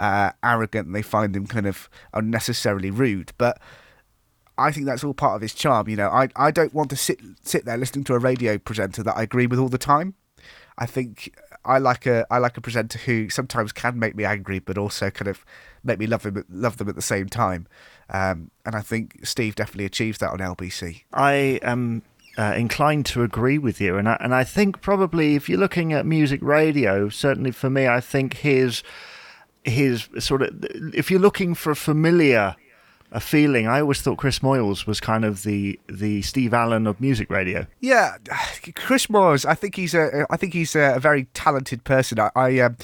uh, 0.00 0.32
arrogant 0.42 0.88
and 0.88 0.96
they 0.96 1.02
find 1.02 1.36
him 1.36 1.46
kind 1.46 1.66
of 1.68 1.88
unnecessarily 2.14 2.90
rude. 2.90 3.30
But 3.38 3.60
I 4.58 4.72
think 4.72 4.86
that's 4.86 5.04
all 5.04 5.14
part 5.14 5.36
of 5.36 5.42
his 5.42 5.54
charm. 5.54 5.88
You 5.88 5.94
know, 5.94 6.08
I 6.08 6.30
I 6.34 6.50
don't 6.50 6.74
want 6.74 6.90
to 6.90 6.96
sit 6.96 7.20
sit 7.42 7.64
there 7.64 7.76
listening 7.76 8.02
to 8.06 8.14
a 8.14 8.18
radio 8.18 8.58
presenter 8.58 9.04
that 9.04 9.16
I 9.16 9.22
agree 9.22 9.46
with 9.46 9.60
all 9.60 9.68
the 9.68 9.78
time. 9.78 10.16
I 10.78 10.86
think 10.86 11.34
I 11.64 11.78
like 11.78 12.06
a 12.06 12.26
I 12.30 12.38
like 12.38 12.56
a 12.56 12.60
presenter 12.60 12.98
who 12.98 13.28
sometimes 13.28 13.72
can 13.72 13.98
make 13.98 14.14
me 14.14 14.24
angry, 14.24 14.58
but 14.58 14.78
also 14.78 15.10
kind 15.10 15.28
of 15.28 15.44
make 15.82 15.98
me 15.98 16.06
love 16.06 16.22
them 16.22 16.44
love 16.48 16.76
them 16.76 16.88
at 16.88 16.94
the 16.94 17.02
same 17.02 17.28
time. 17.28 17.66
Um, 18.10 18.50
and 18.64 18.76
I 18.76 18.80
think 18.80 19.26
Steve 19.26 19.54
definitely 19.54 19.86
achieves 19.86 20.18
that 20.18 20.30
on 20.30 20.38
LBC. 20.38 21.02
I 21.12 21.58
am 21.62 22.02
uh, 22.38 22.54
inclined 22.56 23.06
to 23.06 23.22
agree 23.22 23.58
with 23.58 23.80
you, 23.80 23.96
and 23.96 24.08
I, 24.08 24.16
and 24.20 24.34
I 24.34 24.44
think 24.44 24.80
probably 24.80 25.34
if 25.34 25.48
you're 25.48 25.58
looking 25.58 25.92
at 25.92 26.06
music 26.06 26.40
radio, 26.42 27.08
certainly 27.08 27.50
for 27.50 27.70
me, 27.70 27.88
I 27.88 28.00
think 28.00 28.34
his 28.34 28.82
his 29.64 30.08
sort 30.18 30.42
of 30.42 30.64
if 30.94 31.10
you're 31.10 31.20
looking 31.20 31.54
for 31.54 31.70
a 31.70 31.76
familiar 31.76 32.54
a 33.12 33.20
feeling. 33.20 33.66
I 33.66 33.80
always 33.80 34.00
thought 34.00 34.18
Chris 34.18 34.40
Moyles 34.40 34.86
was 34.86 35.00
kind 35.00 35.24
of 35.24 35.42
the 35.42 35.78
the 35.88 36.22
Steve 36.22 36.52
Allen 36.52 36.86
of 36.86 37.00
music 37.00 37.30
radio. 37.30 37.66
Yeah, 37.80 38.16
Chris 38.74 39.06
Moyles. 39.06 39.44
I 39.44 39.54
think 39.54 39.76
he's 39.76 39.94
a 39.94 40.26
I 40.30 40.36
think 40.36 40.52
he's 40.52 40.74
a, 40.74 40.98
very 40.98 41.24
talented 41.34 41.84
person. 41.84 42.18
I, 42.18 42.30
I 42.34 42.58
um, 42.60 42.76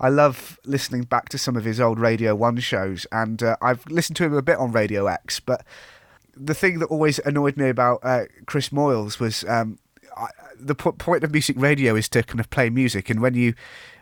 I 0.00 0.08
love 0.08 0.58
listening 0.64 1.02
back 1.02 1.28
to 1.30 1.38
some 1.38 1.56
of 1.56 1.64
his 1.64 1.80
old 1.80 1.98
Radio 1.98 2.34
1 2.34 2.58
shows, 2.58 3.06
and 3.12 3.42
uh, 3.42 3.56
I've 3.60 3.84
listened 3.86 4.16
to 4.16 4.24
him 4.24 4.34
a 4.34 4.42
bit 4.42 4.56
on 4.56 4.72
Radio 4.72 5.06
X. 5.06 5.40
But 5.40 5.64
the 6.34 6.54
thing 6.54 6.78
that 6.78 6.86
always 6.86 7.18
annoyed 7.20 7.56
me 7.56 7.68
about 7.68 8.00
uh, 8.02 8.24
Chris 8.46 8.70
Moyles 8.70 9.18
was 9.18 9.44
um, 9.44 9.78
I, 10.16 10.28
the 10.58 10.74
point 10.74 11.24
of 11.24 11.32
music 11.32 11.56
radio 11.58 11.96
is 11.96 12.08
to 12.10 12.22
kind 12.22 12.40
of 12.40 12.50
play 12.50 12.70
music, 12.70 13.10
and 13.10 13.20
when 13.20 13.34
you 13.34 13.54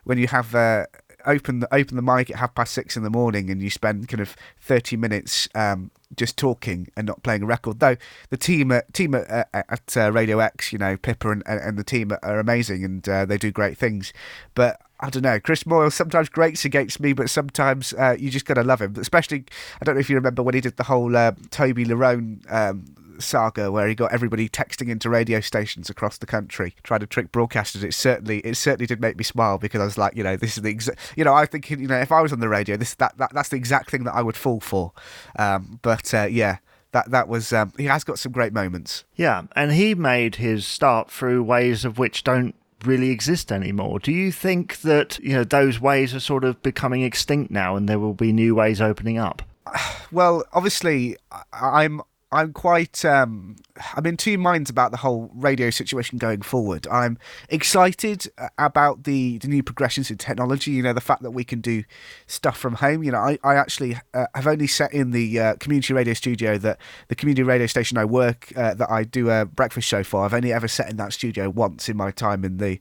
when 0.05 0.19
you 0.19 0.29
have 0.29 0.55
uh, 0.55 0.87
open 1.27 1.61
the 1.61 1.75
open 1.75 1.97
the 1.97 2.03
mic 2.03 2.31
at 2.31 2.37
half 2.37 2.55
past 2.55 2.73
six 2.73 2.97
in 2.97 3.03
the 3.03 3.11
morning 3.11 3.51
and 3.51 3.61
you 3.63 3.71
spend 3.71 4.09
kind 4.09 4.21
of 4.21 4.37
thirty 4.61 4.97
minutes 4.97 5.49
um, 5.55 5.91
just 6.17 6.37
talking 6.37 6.91
and 6.97 7.07
not 7.07 7.23
playing 7.23 7.43
a 7.43 7.47
record. 7.47 7.81
Though 7.81 7.97
the 8.31 8.37
team 8.37 8.73
at 8.73 8.93
team 8.93 9.15
at, 9.15 9.49
at 9.53 9.97
uh, 9.97 10.13
Radio 10.13 10.39
X, 10.39 10.73
you 10.73 10.79
know, 10.79 10.97
Pippa 10.97 11.31
and, 11.31 11.43
and 11.47 11.79
the 11.79 11.85
team 11.85 12.13
are 12.23 12.39
amazing 12.39 12.85
and 12.85 13.09
uh, 13.09 13.25
they 13.25 13.39
do 13.39 13.51
great 13.51 13.77
things. 13.77 14.13
But 14.55 14.81
I 15.01 15.11
don't 15.11 15.23
know. 15.23 15.39
Chris 15.39 15.65
Moyle 15.65 15.91
sometimes 15.91 16.29
grates 16.29 16.65
against 16.65 16.99
me, 16.99 17.13
but 17.13 17.31
sometimes 17.31 17.95
uh, 17.95 18.17
you 18.19 18.31
just 18.31 18.47
gotta 18.47 18.65
love 18.65 18.83
him. 18.83 18.95
Especially, 18.99 19.45
I 19.81 19.85
don't 19.85 19.95
know 19.95 20.01
if 20.01 20.11
you 20.11 20.17
remember 20.17 20.43
when 20.43 20.55
he 20.55 20.61
did 20.61 20.77
the 20.77 20.85
whole 20.85 21.17
uh, 21.17 21.33
Toby 21.51 21.85
Lerone 21.85 22.51
um, 22.53 22.85
saga, 23.23 23.71
where 23.71 23.89
he 23.89 23.95
got 23.95 24.13
everybody 24.13 24.49
texting 24.49 24.89
into 24.89 25.11
radio 25.11 25.41
stations 25.41 25.91
across 25.91 26.19
the 26.19 26.27
country, 26.27 26.75
trying 26.83 27.01
to 27.01 27.07
trick 27.07 27.33
broadcasters. 27.33 27.83
It 27.85 27.95
certainly, 27.95 28.39
it 28.41 28.57
certainly 28.57 28.87
did 28.87 29.01
make 29.01 29.17
me 29.17 29.25
smile 29.25 29.59
because 29.59 29.81
I 29.81 29.85
was 29.85 29.99
like, 29.99 30.17
you 30.17 30.23
know, 30.23 30.37
this 30.37 30.57
is 30.57 30.63
the 30.63 30.71
exact, 30.71 30.99
you 31.17 31.25
know, 31.25 31.35
I 31.35 31.47
think, 31.47 31.71
you 31.71 31.77
know, 31.77 31.99
if 31.99 32.13
I 32.13 32.21
was 32.21 32.33
on 32.33 32.41
the 32.41 32.49
radio, 32.49 32.77
this 32.77 32.95
that, 32.95 33.17
that 33.19 33.33
that's 33.33 33.51
the 33.51 33.57
exact 33.57 33.91
thing 33.91 34.05
that 34.05 34.15
I 34.15 34.23
would 34.23 34.37
fall 34.37 34.61
for. 34.61 34.93
Um, 35.39 35.79
but 35.83 36.13
uh, 36.15 36.27
yeah, 36.31 36.59
that 36.93 37.11
that 37.11 37.29
was 37.29 37.53
um, 37.53 37.73
he 37.77 37.85
has 37.85 38.05
got 38.05 38.19
some 38.19 38.33
great 38.33 38.53
moments. 38.53 39.05
Yeah, 39.15 39.43
and 39.55 39.73
he 39.73 39.95
made 39.95 40.37
his 40.37 40.67
start 40.67 41.11
through 41.11 41.43
ways 41.43 41.85
of 41.85 41.99
which 41.99 42.25
don't 42.25 42.55
really 42.85 43.11
exist 43.11 43.51
anymore. 43.51 43.99
Do 43.99 44.13
you 44.13 44.33
think 44.33 44.81
that 44.83 45.19
you 45.19 45.33
know 45.33 45.45
those 45.45 45.81
ways 45.81 46.15
are 46.15 46.21
sort 46.21 46.45
of 46.45 46.63
becoming 46.63 47.03
extinct 47.03 47.51
now, 47.51 47.77
and 47.77 47.89
there 47.89 47.99
will 47.99 48.15
be 48.15 48.33
new 48.33 48.55
ways 48.55 48.81
opening 48.81 49.19
up? 49.19 49.43
Well, 50.11 50.43
obviously, 50.55 51.19
I'm 51.53 52.01
I'm 52.31 52.53
quite 52.53 53.05
um, 53.07 53.57
I'm 53.95 54.05
in 54.05 54.19
two 54.19 54.37
minds 54.37 54.69
about 54.69 54.91
the 54.91 54.99
whole 54.99 55.31
radio 55.35 55.71
situation 55.71 56.19
going 56.19 56.43
forward. 56.43 56.87
I'm 56.89 57.19
excited 57.49 58.31
uh, 58.37 58.49
about 58.59 59.05
the, 59.05 59.39
the 59.39 59.49
new 59.49 59.63
progressions 59.63 60.11
in 60.11 60.19
technology. 60.19 60.73
You 60.73 60.83
know, 60.83 60.93
the 60.93 61.01
fact 61.01 61.23
that 61.23 61.31
we 61.31 61.45
can 61.45 61.61
do 61.63 61.85
stuff 62.27 62.59
from 62.59 62.75
home. 62.75 63.03
You 63.03 63.13
know, 63.13 63.19
I 63.19 63.39
I 63.43 63.55
actually 63.55 63.99
uh, 64.13 64.27
have 64.35 64.47
only 64.47 64.67
set 64.67 64.93
in 64.93 65.13
the 65.13 65.41
uh, 65.41 65.55
community 65.57 65.95
radio 65.95 66.13
studio 66.13 66.59
that 66.59 66.79
the 67.09 67.15
community 67.15 67.45
radio 67.45 67.67
station 67.67 67.97
I 67.97 68.05
work 68.05 68.53
uh, 68.55 68.75
that 68.75 68.91
I 68.91 69.05
do 69.05 69.31
a 69.31 69.47
breakfast 69.47 69.89
show 69.89 70.05
for. 70.05 70.25
I've 70.25 70.35
only 70.35 70.53
ever 70.53 70.69
set 70.69 70.91
in 70.91 70.99
that 70.99 71.15
studio 71.15 71.49
once 71.49 71.89
in 71.89 71.97
my 71.97 72.11
time 72.11 72.45
in 72.45 72.59
the 72.59 72.79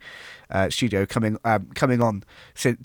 uh, 0.50 0.70
studio 0.70 1.06
coming 1.06 1.38
um, 1.44 1.68
coming 1.76 2.02
on 2.02 2.24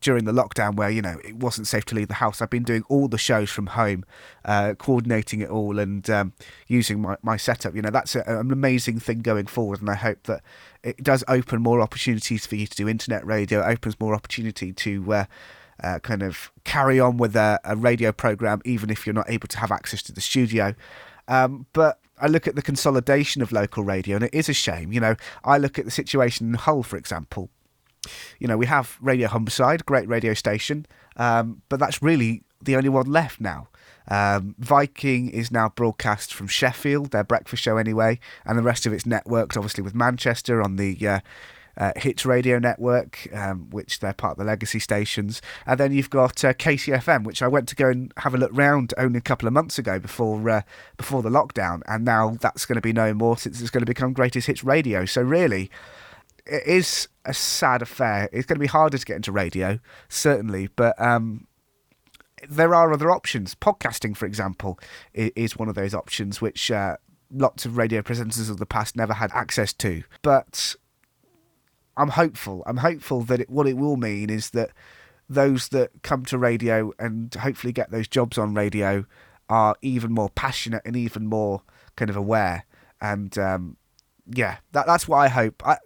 during 0.01 0.25
the 0.25 0.33
lockdown 0.33 0.75
where 0.77 0.91
you 0.91 1.03
know 1.03 1.19
it 1.25 1.37
wasn't 1.37 1.67
safe 1.67 1.85
to 1.87 1.95
leave 1.95 2.09
the 2.09 2.15
house. 2.15 2.41
I've 2.43 2.51
been 2.51 2.63
doing 2.63 2.85
all 2.89 3.09
the 3.09 3.19
shows 3.19 3.51
from 3.51 3.69
home, 3.69 4.05
uh, 4.45 4.75
coordinating 4.79 5.41
it 5.41 5.51
all 5.51 5.79
and 5.79 6.09
um, 6.11 6.33
using 6.67 7.01
my, 7.01 7.17
my 7.23 7.37
setup. 7.37 7.75
You 7.75 7.83
know 7.83 7.91
that's 7.91 8.15
a, 8.15 8.23
an 8.27 8.51
amazing 8.51 9.01
thing 9.01 9.21
going 9.21 9.47
forward, 9.47 9.81
and 9.81 9.91
I 9.91 9.95
hope 9.95 10.25
that 10.25 10.43
it 10.83 11.03
does 11.03 11.25
open 11.29 11.63
more 11.63 11.81
opportunities 11.81 12.47
for 12.47 12.57
you 12.57 12.67
to 12.67 12.77
do 12.77 12.89
internet 12.89 13.25
radio. 13.27 13.61
It 13.61 13.73
opens 13.73 13.99
more 14.01 14.15
opportunity 14.15 14.73
to. 14.73 15.13
Uh, 15.13 15.25
uh, 15.83 15.99
kind 15.99 16.23
of 16.23 16.53
carry 16.63 17.01
on 17.01 17.17
with 17.17 17.35
a, 17.35 17.59
a, 17.65 17.75
radio 17.75 18.13
program, 18.13 18.61
even 18.65 18.89
if 18.89 19.05
you're 19.05 19.15
not 19.15 19.29
able 19.29 19.49
to 19.49 19.59
have 19.59 19.73
access 19.73 20.01
to 20.01 20.13
the 20.13 20.21
studio. 20.21 20.77
Um, 21.27 21.67
but 21.73 21.99
I 22.23 22.29
look 22.29 22.47
at 22.47 22.55
the 22.55 22.63
consolidation 22.63 23.43
of 23.43 23.51
local 23.51 23.83
radio, 23.83 24.17
and 24.17 24.25
it 24.25 24.33
is 24.33 24.49
a 24.49 24.55
shame. 24.55 24.93
You 24.93 25.01
know, 25.01 25.17
I 25.45 25.59
look 25.59 25.79
at 25.79 25.85
the 25.85 25.91
situation 25.91 26.49
in 26.49 26.55
Hull, 26.55 26.85
for 26.85 26.97
example. 26.97 27.51
You 28.39 28.47
know, 28.47 28.57
we 28.57 28.67
have 28.67 28.97
Radio 29.01 29.29
Humberside, 29.29 29.85
great 29.85 30.09
radio 30.09 30.33
station, 30.33 30.87
um, 31.17 31.63
but 31.69 31.81
that's 31.81 32.01
really 32.01 32.45
the 32.63 32.77
only 32.77 32.89
one 32.89 33.07
left 33.07 33.41
now. 33.41 33.69
Um, 34.09 34.55
Viking 34.59 35.31
is 35.31 35.51
now 35.51 35.69
broadcast 35.71 36.33
from 36.33 36.47
Sheffield, 36.47 37.11
their 37.11 37.25
breakfast 37.25 37.63
show 37.63 37.77
anyway, 37.77 38.21
and 38.45 38.57
the 38.57 38.63
rest 38.63 38.87
of 38.87 38.93
its 38.93 39.05
networked, 39.05 39.57
obviously 39.57 39.83
with 39.83 39.95
Manchester 39.95 40.63
on 40.63 40.77
the 40.77 40.97
uh, 41.07 41.21
uh, 41.77 41.93
Hits 41.97 42.25
Radio 42.27 42.59
Network, 42.59 43.29
um, 43.35 43.71
which 43.71 44.01
they're 44.01 44.13
part 44.13 44.33
of 44.33 44.39
the 44.39 44.45
legacy 44.45 44.79
stations, 44.79 45.41
and 45.67 45.79
then 45.79 45.93
you've 45.93 46.11
got 46.11 46.45
uh, 46.45 46.53
KCFM, 46.53 47.25
which 47.25 47.43
I 47.43 47.49
went 47.49 47.69
to 47.69 47.77
go 47.77 47.89
and 47.89 48.13
have 48.19 48.35
a 48.35 48.39
look 48.39 48.51
round 48.53 48.95
only 48.99 49.19
a 49.19 49.23
couple 49.23 49.47
of 49.47 49.53
months 49.53 49.79
ago 49.79 49.99
before 49.99 50.49
uh, 50.49 50.63
before 50.97 51.23
the 51.23 51.31
lockdown, 51.31 51.83
and 51.87 52.05
now 52.05 52.37
that's 52.41 52.67
going 52.67 52.77
to 52.77 52.83
be 52.83 52.93
no 52.93 53.15
more 53.15 53.37
since 53.37 53.61
it's 53.61 53.71
going 53.71 53.83
to 53.83 53.87
become 53.87 54.13
Greatest 54.13 54.47
Hits 54.47 54.65
Radio. 54.65 55.05
So 55.05 55.23
really, 55.23 55.71
it 56.47 56.67
is 56.67 57.09
a 57.25 57.35
sad 57.35 57.83
affair. 57.83 58.29
It's 58.33 58.47
going 58.47 58.57
to 58.57 58.61
be 58.61 58.67
harder 58.67 58.99
to 58.99 59.05
get 59.05 59.17
into 59.17 59.33
radio, 59.33 59.79
certainly, 60.09 60.69
but. 60.77 61.01
Um, 61.01 61.47
there 62.49 62.75
are 62.75 62.93
other 62.93 63.09
options. 63.09 63.55
Podcasting, 63.55 64.17
for 64.17 64.27
example, 64.27 64.77
is 65.15 65.57
one 65.57 65.69
of 65.69 65.77
those 65.77 65.95
options 65.95 66.41
which 66.41 66.73
uh, 66.73 66.97
lots 67.33 67.65
of 67.65 67.77
radio 67.77 68.03
presenters 68.03 68.51
of 68.51 68.59
the 68.59 68.67
past 68.67 68.97
never 68.97 69.15
had 69.15 69.31
access 69.33 69.73
to. 69.75 70.03
But 70.23 70.75
I'm 71.97 72.11
hopeful. 72.11 72.63
I'm 72.67 72.79
hopeful 72.79 73.23
that 73.23 73.41
it, 73.41 73.51
what 73.51 73.67
it 73.67 73.77
will 73.77 73.97
mean 73.97 74.31
is 74.31 74.51
that 74.51 74.71
those 75.29 75.69
that 75.69 75.91
come 76.03 76.25
to 76.27 76.39
radio 76.39 76.93
and 76.99 77.33
hopefully 77.35 77.73
get 77.73 77.91
those 77.91 78.09
jobs 78.09 78.39
on 78.39 78.55
radio 78.55 79.05
are 79.49 79.77
even 79.83 80.13
more 80.13 80.31
passionate 80.31 80.83
and 80.85 80.97
even 80.97 81.27
more 81.27 81.63
kind 81.97 82.11
of 82.11 82.17
aware. 82.17 82.65
And 83.01 83.37
um, 83.39 83.77
yeah, 84.27 84.59
that, 84.73 84.87
that's 84.87 85.09
what 85.09 85.19
I 85.19 85.29
hope. 85.29 85.67
I, 85.67 85.79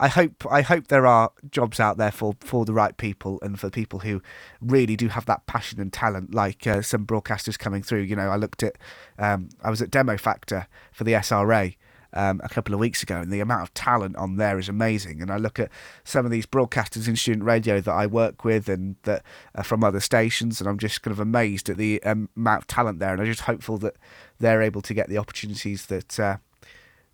I 0.00 0.08
hope 0.08 0.44
I 0.50 0.62
hope 0.62 0.88
there 0.88 1.06
are 1.06 1.30
jobs 1.50 1.78
out 1.78 1.96
there 1.96 2.10
for, 2.10 2.34
for 2.40 2.64
the 2.64 2.72
right 2.72 2.96
people 2.96 3.38
and 3.40 3.60
for 3.60 3.70
people 3.70 4.00
who 4.00 4.20
really 4.60 4.96
do 4.96 5.08
have 5.08 5.26
that 5.26 5.46
passion 5.46 5.80
and 5.80 5.92
talent, 5.92 6.34
like 6.34 6.66
uh, 6.66 6.82
some 6.82 7.06
broadcasters 7.06 7.56
coming 7.56 7.84
through. 7.84 8.00
You 8.00 8.16
know, 8.16 8.28
I 8.28 8.34
looked 8.34 8.64
at 8.64 8.78
um, 9.18 9.50
I 9.62 9.70
was 9.70 9.80
at 9.80 9.92
Demo 9.92 10.16
Factor 10.16 10.66
for 10.90 11.04
the 11.04 11.12
SRA, 11.12 11.76
um, 12.12 12.40
a 12.44 12.48
couple 12.48 12.74
of 12.74 12.80
weeks 12.80 13.02
ago, 13.02 13.16
and 13.16 13.32
the 13.32 13.40
amount 13.40 13.62
of 13.62 13.74
talent 13.74 14.16
on 14.16 14.36
there 14.36 14.58
is 14.58 14.68
amazing. 14.68 15.22
And 15.22 15.30
I 15.30 15.36
look 15.36 15.58
at 15.58 15.70
some 16.04 16.24
of 16.24 16.30
these 16.30 16.46
broadcasters 16.46 17.08
in 17.08 17.16
student 17.16 17.44
radio 17.44 17.80
that 17.80 17.92
I 17.92 18.06
work 18.06 18.44
with 18.44 18.68
and 18.68 18.96
that 19.02 19.22
are 19.54 19.64
from 19.64 19.84
other 19.84 20.00
stations, 20.00 20.60
and 20.60 20.68
I'm 20.68 20.78
just 20.78 21.02
kind 21.02 21.12
of 21.12 21.20
amazed 21.20 21.68
at 21.68 21.76
the 21.76 22.02
um, 22.02 22.28
amount 22.36 22.62
of 22.62 22.66
talent 22.66 22.98
there. 22.98 23.12
And 23.12 23.20
I'm 23.20 23.26
just 23.26 23.42
hopeful 23.42 23.78
that 23.78 23.96
they're 24.38 24.62
able 24.62 24.82
to 24.82 24.94
get 24.94 25.08
the 25.08 25.18
opportunities 25.18 25.86
that 25.86 26.18
uh, 26.18 26.36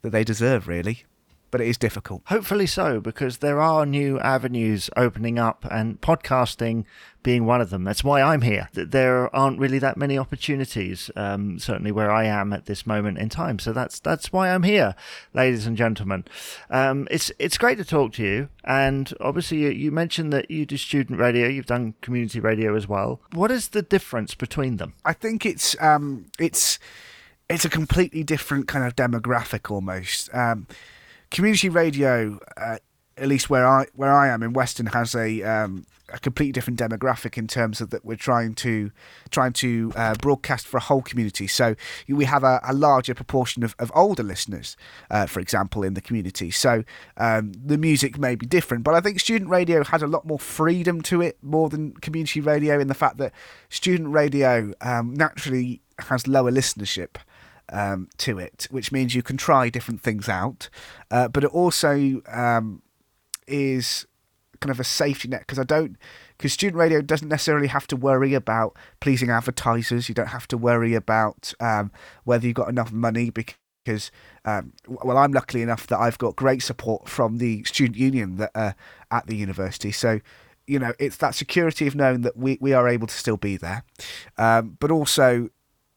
that 0.02 0.11
they 0.11 0.25
deserve, 0.25 0.69
really 0.69 1.05
but 1.50 1.61
it 1.61 1.69
is 1.69 1.78
difficult. 1.78 2.23
Hopefully 2.26 2.67
so, 2.67 3.00
because 3.00 3.38
there 3.38 3.61
are 3.61 3.87
new 3.87 4.19
avenues 4.21 4.90
opening 4.97 5.38
up, 5.38 5.67
and 5.71 6.00
podcasting 6.00 6.85
being 7.23 7.45
one 7.45 7.61
of 7.61 7.71
them. 7.71 7.85
That's 7.85 8.05
why 8.05 8.23
I'm 8.23 8.43
here. 8.43 8.69
There 8.73 9.35
aren't 9.35 9.59
really 9.59 9.78
that 9.81 9.97
many 9.97 10.17
opportunities, 10.17 11.11
um, 11.17 11.59
certainly 11.59 11.93
where 11.93 12.11
I 12.11 12.25
am 12.25 12.52
at 12.52 12.67
this 12.67 12.87
moment 12.87 13.19
in 13.19 13.28
time. 13.28 13.59
So 13.59 13.73
that's 13.73 14.00
that's 14.00 14.33
why 14.33 14.50
I'm 14.50 14.62
here, 14.62 14.95
ladies 15.35 15.67
and 15.67 15.76
gentlemen. 15.76 16.25
Um, 16.71 17.09
it's 17.11 17.31
it's 17.38 17.59
great 17.59 17.78
to 17.78 17.85
talk 17.85 18.12
to 18.14 18.23
you, 18.23 18.49
and 18.64 19.12
obviously 19.21 19.59
you, 19.59 19.71
you 19.71 19.90
mentioned 19.90 20.33
that 20.33 20.50
you 20.50 20.64
do 20.64 20.76
student 20.76 21.19
radio. 21.19 21.49
You've 21.49 21.67
done 21.67 21.95
community 22.00 22.40
radio 22.40 22.75
as 22.75 22.88
well. 22.88 23.21
What 23.33 23.50
is 23.50 23.69
the 23.69 23.83
difference 23.83 24.35
between 24.35 24.76
them? 24.76 24.95
I 25.05 25.12
think 25.12 25.45
it's 25.45 25.76
um, 25.83 26.26
it's 26.38 26.78
it's 27.49 27.64
a 27.64 27.71
completely 27.71 28.23
different 28.23 28.69
kind 28.69 28.87
of 28.87 28.95
demographic 28.95 29.71
almost. 29.71 30.33
Um, 30.35 30.67
community 31.30 31.68
radio, 31.68 32.38
uh, 32.56 32.78
at 33.16 33.28
least 33.28 33.50
where 33.50 33.66
I 33.66 33.87
where 33.94 34.12
I 34.12 34.28
am 34.28 34.42
in 34.42 34.52
Weston, 34.52 34.87
has 34.87 35.14
a 35.14 35.42
um, 35.42 35.87
a 36.11 36.18
completely 36.18 36.52
different 36.52 36.78
demographic 36.78 37.37
in 37.37 37.47
terms 37.47 37.80
of 37.80 37.90
that 37.90 38.04
we're 38.04 38.16
trying 38.16 38.54
to 38.54 38.90
trying 39.30 39.52
to 39.52 39.92
uh, 39.94 40.14
broadcast 40.14 40.66
for 40.66 40.78
a 40.78 40.80
whole 40.80 41.02
community. 41.02 41.47
So 41.47 41.75
we 42.08 42.25
have 42.25 42.44
a, 42.44 42.61
a 42.66 42.73
larger 42.73 43.14
proportion 43.14 43.62
of, 43.62 43.75
of 43.78 43.92
older 43.94 44.23
listeners, 44.23 44.76
uh, 45.11 45.26
for 45.26 45.40
example, 45.40 45.82
in 45.82 45.94
the 45.94 46.00
community. 46.00 46.50
So 46.50 46.85
um, 47.16 47.52
the 47.52 47.78
music 47.78 48.18
may 48.18 48.35
be 48.35 48.47
different, 48.47 48.85
but 48.85 48.94
I 48.94 49.00
think 49.00 49.20
student 49.20 49.50
radio 49.50 49.85
had 49.85 50.02
a 50.02 50.06
lot 50.06 50.26
more 50.26 50.38
freedom 50.38 51.02
to 51.02 51.20
it 51.20 51.38
more 51.42 51.68
than 51.68 51.92
community 51.94 52.40
radio 52.40 52.78
in 52.80 52.88
the 52.88 52.94
fact 52.94 53.18
that 53.18 53.32
student 53.68 54.11
radio 54.11 54.73
um, 54.80 55.14
naturally 55.14 55.82
has 55.99 56.26
lower 56.26 56.50
listenership 56.50 57.16
um, 57.72 58.08
to 58.18 58.38
it, 58.38 58.66
which 58.70 58.92
means 58.92 59.14
you 59.14 59.22
can 59.22 59.37
try 59.37 59.68
different 59.68 60.00
things 60.00 60.28
out. 60.28 60.68
Uh, 61.10 61.28
but 61.28 61.44
it 61.44 61.50
also 61.50 62.22
um, 62.28 62.82
is 63.46 64.06
kind 64.60 64.70
of 64.70 64.80
a 64.80 64.84
safety 64.84 65.28
net 65.28 65.40
because 65.40 65.58
I 65.58 65.64
don't 65.64 65.96
because 66.37 66.52
student 66.52 66.78
radio 66.78 67.00
doesn't 67.00 67.28
necessarily 67.28 67.68
have 67.68 67.87
to 67.88 67.96
worry 67.96 68.34
about 68.34 68.76
pleasing 69.00 69.30
advertisers. 69.30 70.08
You 70.08 70.14
don't 70.14 70.28
have 70.28 70.48
to 70.48 70.58
worry 70.58 70.94
about 70.94 71.52
um, 71.60 71.90
whether 72.25 72.46
you've 72.46 72.56
got 72.56 72.68
enough 72.68 72.92
money 72.92 73.30
because 73.30 74.10
um, 74.44 74.72
well, 74.87 75.16
I'm 75.16 75.32
lucky 75.32 75.62
enough 75.62 75.87
that 75.88 75.98
I've 75.98 76.18
got 76.18 76.37
great 76.37 76.62
support 76.62 77.08
from 77.08 77.38
the 77.38 77.64
student 77.64 77.96
union 77.96 78.37
that 78.37 78.50
uh, 78.54 78.72
at 79.10 79.26
the 79.26 79.37
university. 79.37 79.92
So 79.92 80.20
you 80.66 80.78
know, 80.78 80.92
it's 80.98 81.16
that 81.16 81.34
security 81.34 81.87
of 81.87 81.94
knowing 81.94 82.20
that 82.20 82.37
we, 82.37 82.58
we 82.60 82.75
are 82.75 82.87
able 82.87 83.06
to 83.06 83.14
still 83.14 83.38
be 83.38 83.56
there, 83.56 83.84
um, 84.37 84.76
but 84.78 84.90
also 84.90 85.48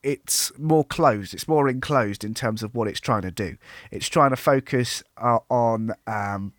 it's 0.04 0.58
more 0.58 0.84
closed. 0.84 1.34
It's 1.34 1.48
more 1.48 1.70
enclosed 1.70 2.24
in 2.24 2.34
terms 2.34 2.64
of 2.64 2.74
what 2.76 2.88
it's 2.88 3.00
trying 3.00 3.22
to 3.24 3.32
do. 3.32 3.58
It's 3.92 4.08
trying 4.08 4.32
to 4.32 4.36
focus 4.36 5.04
uh, 5.18 5.40
on 5.50 5.94
um, 6.08 6.54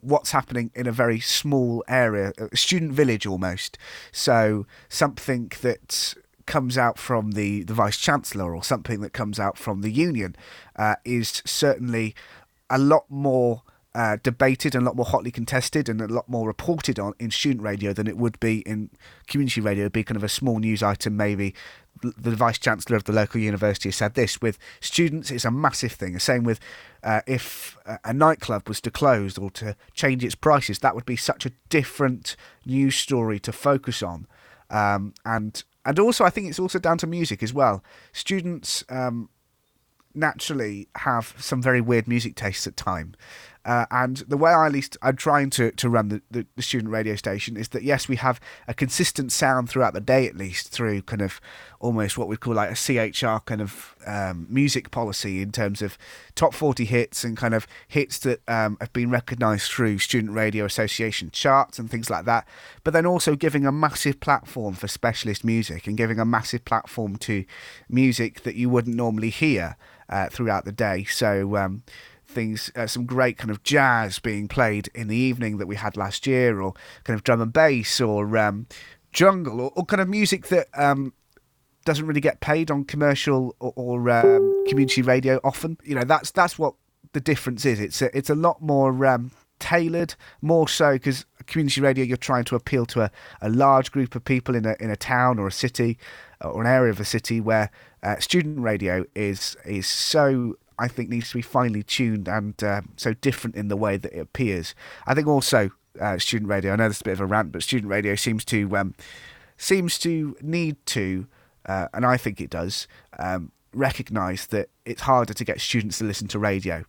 what's 0.00 0.30
happening 0.30 0.70
in 0.74 0.86
a 0.86 0.92
very 0.92 1.20
small 1.20 1.82
area, 1.88 2.32
a 2.38 2.56
student 2.56 2.92
village 2.92 3.26
almost. 3.26 3.78
So 4.12 4.66
something 4.88 5.50
that 5.62 6.14
comes 6.46 6.78
out 6.78 6.98
from 6.98 7.32
the, 7.32 7.64
the 7.64 7.74
vice 7.74 7.98
chancellor 7.98 8.54
or 8.54 8.62
something 8.62 9.00
that 9.00 9.12
comes 9.12 9.40
out 9.40 9.58
from 9.58 9.82
the 9.82 9.90
union 9.90 10.36
uh, 10.76 10.94
is 11.04 11.42
certainly 11.44 12.14
a 12.70 12.78
lot 12.78 13.04
more 13.08 13.62
uh, 13.96 14.18
debated 14.22 14.74
and 14.74 14.84
a 14.84 14.86
lot 14.86 14.94
more 14.94 15.06
hotly 15.06 15.30
contested 15.30 15.88
and 15.88 16.00
a 16.00 16.06
lot 16.06 16.28
more 16.28 16.46
reported 16.46 16.98
on 16.98 17.14
in 17.18 17.30
student 17.30 17.62
radio 17.62 17.92
than 17.92 18.06
it 18.06 18.16
would 18.16 18.38
be 18.38 18.58
in 18.60 18.90
community 19.26 19.60
radio. 19.60 19.84
It'd 19.84 19.92
be 19.92 20.04
kind 20.04 20.16
of 20.16 20.24
a 20.24 20.28
small 20.28 20.58
news 20.58 20.82
item, 20.82 21.16
maybe. 21.16 21.54
The 22.16 22.36
vice 22.36 22.58
chancellor 22.58 22.96
of 22.96 23.04
the 23.04 23.12
local 23.12 23.40
university 23.40 23.90
said 23.90 24.14
this 24.14 24.40
with 24.40 24.58
students, 24.80 25.30
it's 25.30 25.44
a 25.44 25.50
massive 25.50 25.92
thing. 25.92 26.12
The 26.12 26.20
same 26.20 26.44
with 26.44 26.60
uh, 27.02 27.20
if 27.26 27.76
a 28.04 28.12
nightclub 28.12 28.68
was 28.68 28.80
to 28.82 28.90
close 28.90 29.38
or 29.38 29.50
to 29.52 29.76
change 29.94 30.24
its 30.24 30.34
prices, 30.34 30.80
that 30.80 30.94
would 30.94 31.06
be 31.06 31.16
such 31.16 31.46
a 31.46 31.52
different 31.68 32.36
news 32.64 32.96
story 32.96 33.38
to 33.40 33.52
focus 33.52 34.02
on. 34.02 34.26
Um, 34.70 35.14
and 35.24 35.62
and 35.84 35.98
also, 36.00 36.24
I 36.24 36.30
think 36.30 36.48
it's 36.48 36.58
also 36.58 36.80
down 36.80 36.98
to 36.98 37.06
music 37.06 37.42
as 37.44 37.54
well. 37.54 37.84
Students 38.12 38.84
um, 38.88 39.28
naturally 40.16 40.88
have 40.96 41.34
some 41.38 41.62
very 41.62 41.80
weird 41.80 42.08
music 42.08 42.34
tastes 42.34 42.66
at 42.66 42.76
time 42.76 43.14
Uh, 43.66 43.84
and 43.90 44.18
the 44.28 44.36
way 44.36 44.52
I 44.52 44.66
at 44.66 44.72
least 44.72 44.96
I'm 45.02 45.16
trying 45.16 45.50
to, 45.50 45.72
to 45.72 45.88
run 45.88 46.08
the, 46.08 46.22
the, 46.30 46.46
the, 46.54 46.62
student 46.62 46.92
radio 46.92 47.16
station 47.16 47.56
is 47.56 47.70
that 47.70 47.82
yes, 47.82 48.06
we 48.06 48.14
have 48.14 48.38
a 48.68 48.72
consistent 48.72 49.32
sound 49.32 49.68
throughout 49.68 49.92
the 49.92 50.00
day 50.00 50.28
at 50.28 50.36
least 50.36 50.68
through 50.68 51.02
kind 51.02 51.20
of 51.20 51.40
almost 51.80 52.16
what 52.16 52.28
we 52.28 52.36
call 52.36 52.54
like 52.54 52.70
a 52.70 52.76
CHR 52.76 53.40
kind 53.44 53.60
of 53.60 53.96
um, 54.06 54.46
music 54.48 54.92
policy 54.92 55.42
in 55.42 55.50
terms 55.50 55.82
of 55.82 55.98
top 56.36 56.54
40 56.54 56.84
hits 56.84 57.24
and 57.24 57.36
kind 57.36 57.54
of 57.54 57.66
hits 57.88 58.20
that 58.20 58.40
um, 58.48 58.76
have 58.80 58.92
been 58.92 59.10
recognised 59.10 59.72
through 59.72 59.98
Student 59.98 60.32
Radio 60.32 60.64
Association 60.64 61.32
charts 61.32 61.80
and 61.80 61.90
things 61.90 62.08
like 62.08 62.24
that. 62.24 62.46
But 62.84 62.92
then 62.92 63.04
also 63.04 63.34
giving 63.34 63.66
a 63.66 63.72
massive 63.72 64.20
platform 64.20 64.74
for 64.74 64.86
specialist 64.86 65.44
music 65.44 65.88
and 65.88 65.96
giving 65.96 66.20
a 66.20 66.24
massive 66.24 66.64
platform 66.64 67.16
to 67.16 67.44
music 67.88 68.44
that 68.44 68.54
you 68.54 68.68
wouldn't 68.68 68.94
normally 68.94 69.30
hear 69.30 69.76
uh, 70.08 70.28
throughout 70.28 70.66
the 70.66 70.72
day. 70.72 71.02
So. 71.02 71.56
Um, 71.56 71.82
things, 72.36 72.70
uh, 72.76 72.86
some 72.86 73.06
great 73.06 73.38
kind 73.38 73.50
of 73.50 73.62
jazz 73.62 74.18
being 74.18 74.46
played 74.46 74.90
in 74.94 75.08
the 75.08 75.16
evening 75.16 75.56
that 75.56 75.66
we 75.66 75.74
had 75.74 75.96
last 75.96 76.26
year, 76.26 76.60
or 76.60 76.74
kind 77.02 77.16
of 77.16 77.24
drum 77.24 77.40
and 77.40 77.52
bass, 77.52 77.98
or 78.00 78.36
um, 78.36 78.66
jungle, 79.12 79.60
or, 79.60 79.72
or, 79.74 79.84
kind 79.86 80.02
of 80.02 80.08
music 80.08 80.48
that 80.48 80.68
um, 80.74 81.14
doesn't 81.86 82.06
really 82.06 82.20
get 82.20 82.40
paid 82.40 82.70
on 82.70 82.84
commercial 82.84 83.56
or, 83.58 83.72
or 83.74 84.10
um, 84.10 84.64
community 84.68 85.00
radio 85.00 85.40
often. 85.42 85.78
You 85.82 85.94
know, 85.94 86.04
that's 86.04 86.30
that's 86.30 86.58
what 86.58 86.74
the 87.12 87.20
difference 87.20 87.64
is. 87.64 87.80
It's 87.80 88.02
a, 88.02 88.16
it's 88.16 88.28
a 88.28 88.34
lot 88.34 88.60
more 88.60 89.06
um, 89.06 89.32
tailored, 89.58 90.14
more 90.42 90.68
so 90.68 90.92
because 90.92 91.24
community 91.46 91.80
radio 91.80 92.04
you're 92.04 92.16
trying 92.16 92.44
to 92.44 92.56
appeal 92.56 92.84
to 92.84 93.02
a, 93.02 93.10
a 93.40 93.48
large 93.48 93.90
group 93.92 94.14
of 94.14 94.24
people 94.24 94.54
in 94.54 94.66
a 94.66 94.76
in 94.78 94.90
a 94.90 94.96
town 94.96 95.38
or 95.38 95.46
a 95.46 95.52
city 95.52 95.96
or 96.42 96.60
an 96.60 96.66
area 96.66 96.90
of 96.90 97.00
a 97.00 97.04
city 97.04 97.40
where 97.40 97.70
uh, 98.02 98.18
student 98.18 98.60
radio 98.60 99.04
is 99.14 99.56
is 99.64 99.86
so 99.86 100.56
I 100.78 100.88
think 100.88 101.08
needs 101.08 101.30
to 101.30 101.36
be 101.36 101.42
finely 101.42 101.82
tuned 101.82 102.28
and 102.28 102.62
uh, 102.62 102.82
so 102.96 103.14
different 103.14 103.56
in 103.56 103.68
the 103.68 103.76
way 103.76 103.96
that 103.96 104.12
it 104.12 104.20
appears. 104.20 104.74
I 105.06 105.14
think 105.14 105.26
also 105.26 105.70
uh, 106.00 106.18
student 106.18 106.50
radio. 106.50 106.72
I 106.72 106.76
know 106.76 106.88
this 106.88 106.98
is 106.98 107.02
a 107.02 107.04
bit 107.04 107.12
of 107.14 107.20
a 107.20 107.26
rant, 107.26 107.52
but 107.52 107.62
student 107.62 107.90
radio 107.90 108.14
seems 108.14 108.44
to 108.46 108.76
um, 108.76 108.94
seems 109.56 109.98
to 109.98 110.36
need 110.40 110.76
to, 110.86 111.26
uh, 111.66 111.88
and 111.94 112.04
I 112.04 112.16
think 112.16 112.40
it 112.40 112.50
does, 112.50 112.86
um, 113.18 113.52
recognise 113.72 114.46
that 114.48 114.68
it's 114.84 115.02
harder 115.02 115.34
to 115.34 115.44
get 115.44 115.60
students 115.60 115.98
to 115.98 116.04
listen 116.04 116.28
to 116.28 116.38
radio. 116.38 116.84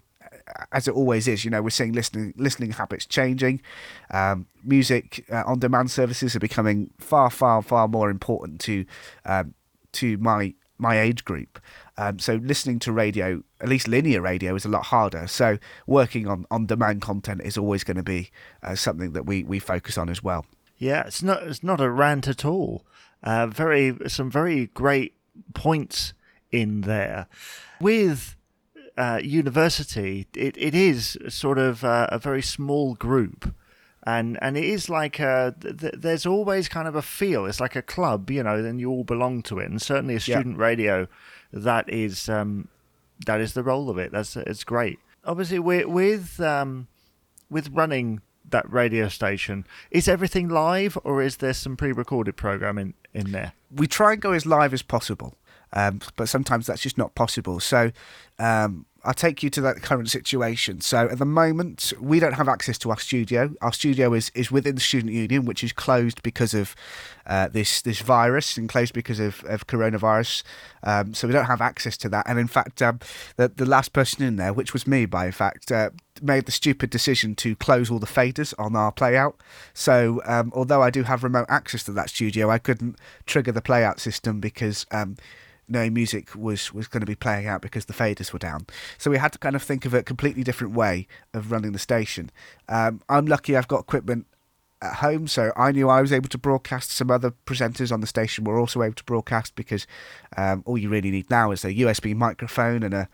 As 0.71 0.87
it 0.87 0.93
always 0.93 1.27
is, 1.27 1.43
you 1.43 1.51
know, 1.51 1.61
we're 1.61 1.69
seeing 1.69 1.93
listening 1.93 2.33
listening 2.37 2.71
habits 2.71 3.05
changing. 3.05 3.61
Um, 4.11 4.47
music 4.63 5.25
uh, 5.31 5.43
on 5.45 5.59
demand 5.59 5.91
services 5.91 6.35
are 6.35 6.39
becoming 6.39 6.91
far, 6.99 7.29
far, 7.29 7.61
far 7.61 7.87
more 7.87 8.09
important 8.09 8.61
to 8.61 8.85
um, 9.25 9.53
to 9.93 10.17
my 10.17 10.53
my 10.77 10.99
age 10.99 11.25
group. 11.25 11.59
Um, 11.97 12.19
so 12.19 12.35
listening 12.35 12.79
to 12.79 12.91
radio, 12.91 13.43
at 13.59 13.69
least 13.69 13.87
linear 13.87 14.21
radio, 14.21 14.55
is 14.55 14.65
a 14.65 14.69
lot 14.69 14.85
harder. 14.85 15.27
So 15.27 15.57
working 15.85 16.27
on 16.27 16.45
on 16.51 16.65
demand 16.65 17.01
content 17.01 17.41
is 17.43 17.57
always 17.57 17.83
going 17.83 17.97
to 17.97 18.03
be 18.03 18.31
uh, 18.63 18.75
something 18.75 19.13
that 19.13 19.25
we 19.25 19.43
we 19.43 19.59
focus 19.59 19.97
on 19.97 20.09
as 20.09 20.23
well. 20.23 20.45
Yeah, 20.77 21.03
it's 21.07 21.23
not 21.23 21.43
it's 21.43 21.63
not 21.63 21.81
a 21.81 21.89
rant 21.89 22.27
at 22.27 22.45
all. 22.45 22.85
Uh, 23.23 23.47
very 23.47 23.97
some 24.07 24.29
very 24.29 24.67
great 24.67 25.15
points 25.53 26.13
in 26.51 26.81
there. 26.81 27.27
With 27.79 28.35
uh, 28.97 29.19
university, 29.23 30.27
it, 30.35 30.57
it 30.57 30.73
is 30.73 31.17
sort 31.29 31.59
of 31.59 31.83
uh, 31.83 32.07
a 32.11 32.19
very 32.19 32.41
small 32.41 32.95
group 32.95 33.53
and 34.07 34.39
and 34.41 34.55
it 34.55 34.63
is 34.63 34.89
like 34.89 35.19
a, 35.19 35.53
th- 35.59 35.95
there's 35.97 36.25
always 36.25 36.69
kind 36.69 36.87
of 36.87 36.95
a 36.95 37.01
feel. 37.01 37.45
It's 37.45 37.59
like 37.59 37.75
a 37.75 37.81
club, 37.81 38.31
you 38.31 38.41
know, 38.41 38.61
then 38.61 38.79
you 38.79 38.89
all 38.89 39.03
belong 39.03 39.43
to 39.43 39.59
it. 39.59 39.69
And 39.69 39.81
certainly 39.81 40.15
a 40.15 40.19
student 40.21 40.57
yeah. 40.57 40.63
radio, 40.63 41.07
that 41.51 41.89
is 41.89 42.29
um, 42.29 42.69
that 43.25 43.41
is 43.41 43.53
the 43.53 43.63
role 43.63 43.89
of 43.89 43.97
it. 43.97 44.11
That's 44.11 44.35
it's 44.35 44.63
great. 44.63 44.99
Obviously, 45.25 45.59
with 45.59 45.85
with 45.87 46.39
um, 46.39 46.87
with 47.49 47.69
running 47.69 48.21
that 48.49 48.71
radio 48.71 49.09
station, 49.09 49.65
is 49.91 50.07
everything 50.07 50.47
live 50.47 50.97
or 51.03 51.21
is 51.21 51.37
there 51.37 51.53
some 51.53 51.75
pre-recorded 51.75 52.37
programming 52.37 52.93
in 53.13 53.31
there? 53.31 53.53
We 53.69 53.87
try 53.87 54.13
and 54.13 54.21
go 54.21 54.31
as 54.31 54.45
live 54.45 54.73
as 54.73 54.81
possible. 54.81 55.35
Um, 55.73 56.01
but 56.15 56.29
sometimes 56.29 56.67
that's 56.67 56.81
just 56.81 56.97
not 56.97 57.15
possible. 57.15 57.59
So 57.59 57.91
um, 58.39 58.85
I'll 59.07 59.13
take 59.13 59.41
you 59.41 59.49
to 59.51 59.61
that 59.61 59.81
current 59.81 60.09
situation. 60.09 60.81
So 60.81 61.07
at 61.07 61.17
the 61.17 61.25
moment, 61.25 61.93
we 61.99 62.19
don't 62.19 62.33
have 62.33 62.49
access 62.49 62.77
to 62.79 62.89
our 62.89 62.99
studio. 62.99 63.53
Our 63.61 63.71
studio 63.71 64.13
is, 64.13 64.31
is 64.35 64.51
within 64.51 64.75
the 64.75 64.81
student 64.81 65.13
union, 65.13 65.45
which 65.45 65.63
is 65.63 65.71
closed 65.71 66.21
because 66.23 66.53
of 66.53 66.75
uh, 67.25 67.47
this 67.47 67.81
this 67.81 68.01
virus 68.01 68.57
and 68.57 68.67
closed 68.67 68.93
because 68.93 69.19
of, 69.21 69.43
of 69.45 69.65
coronavirus. 69.67 70.43
Um, 70.83 71.13
so 71.13 71.25
we 71.25 71.33
don't 71.33 71.45
have 71.45 71.61
access 71.61 71.95
to 71.97 72.09
that. 72.09 72.27
And 72.27 72.37
in 72.37 72.47
fact, 72.47 72.81
um, 72.81 72.99
the 73.37 73.47
the 73.47 73.65
last 73.65 73.93
person 73.93 74.23
in 74.23 74.35
there, 74.35 74.51
which 74.51 74.73
was 74.73 74.85
me, 74.85 75.05
by 75.05 75.27
in 75.27 75.31
fact, 75.31 75.71
uh, 75.71 75.91
made 76.21 76.45
the 76.45 76.51
stupid 76.51 76.89
decision 76.89 77.35
to 77.35 77.55
close 77.55 77.89
all 77.89 77.99
the 77.99 78.07
faders 78.07 78.53
on 78.59 78.75
our 78.75 78.91
playout. 78.91 79.35
So 79.73 80.21
um, 80.25 80.51
although 80.53 80.81
I 80.81 80.89
do 80.89 81.03
have 81.03 81.23
remote 81.23 81.47
access 81.47 81.83
to 81.83 81.91
that 81.93 82.09
studio, 82.09 82.49
I 82.49 82.57
couldn't 82.57 82.97
trigger 83.25 83.53
the 83.53 83.61
playout 83.61 83.99
system 83.99 84.41
because 84.41 84.85
um, 84.91 85.15
no 85.67 85.89
music 85.89 86.35
was 86.35 86.73
was 86.73 86.87
going 86.87 87.01
to 87.01 87.07
be 87.07 87.15
playing 87.15 87.47
out 87.47 87.61
because 87.61 87.85
the 87.85 87.93
faders 87.93 88.31
were 88.33 88.39
down. 88.39 88.65
So 88.97 89.11
we 89.11 89.17
had 89.17 89.33
to 89.33 89.39
kind 89.39 89.55
of 89.55 89.63
think 89.63 89.85
of 89.85 89.93
a 89.93 90.03
completely 90.03 90.43
different 90.43 90.73
way 90.73 91.07
of 91.33 91.51
running 91.51 91.71
the 91.71 91.79
station. 91.79 92.31
Um, 92.69 93.01
I'm 93.09 93.25
lucky 93.25 93.55
I've 93.55 93.67
got 93.67 93.81
equipment 93.81 94.27
at 94.81 94.95
home, 94.95 95.27
so 95.27 95.51
I 95.55 95.71
knew 95.71 95.89
I 95.89 96.01
was 96.01 96.13
able 96.13 96.29
to 96.29 96.37
broadcast. 96.37 96.91
Some 96.91 97.09
other 97.09 97.31
presenters 97.45 97.91
on 97.91 98.01
the 98.01 98.07
station 98.07 98.43
were 98.43 98.59
also 98.59 98.83
able 98.83 98.95
to 98.95 99.03
broadcast 99.03 99.55
because 99.55 99.87
um, 100.35 100.63
all 100.65 100.77
you 100.77 100.89
really 100.89 101.11
need 101.11 101.29
now 101.29 101.51
is 101.51 101.65
a 101.65 101.73
USB 101.73 102.15
microphone 102.15 102.83
and 102.83 102.93
a 102.93 103.09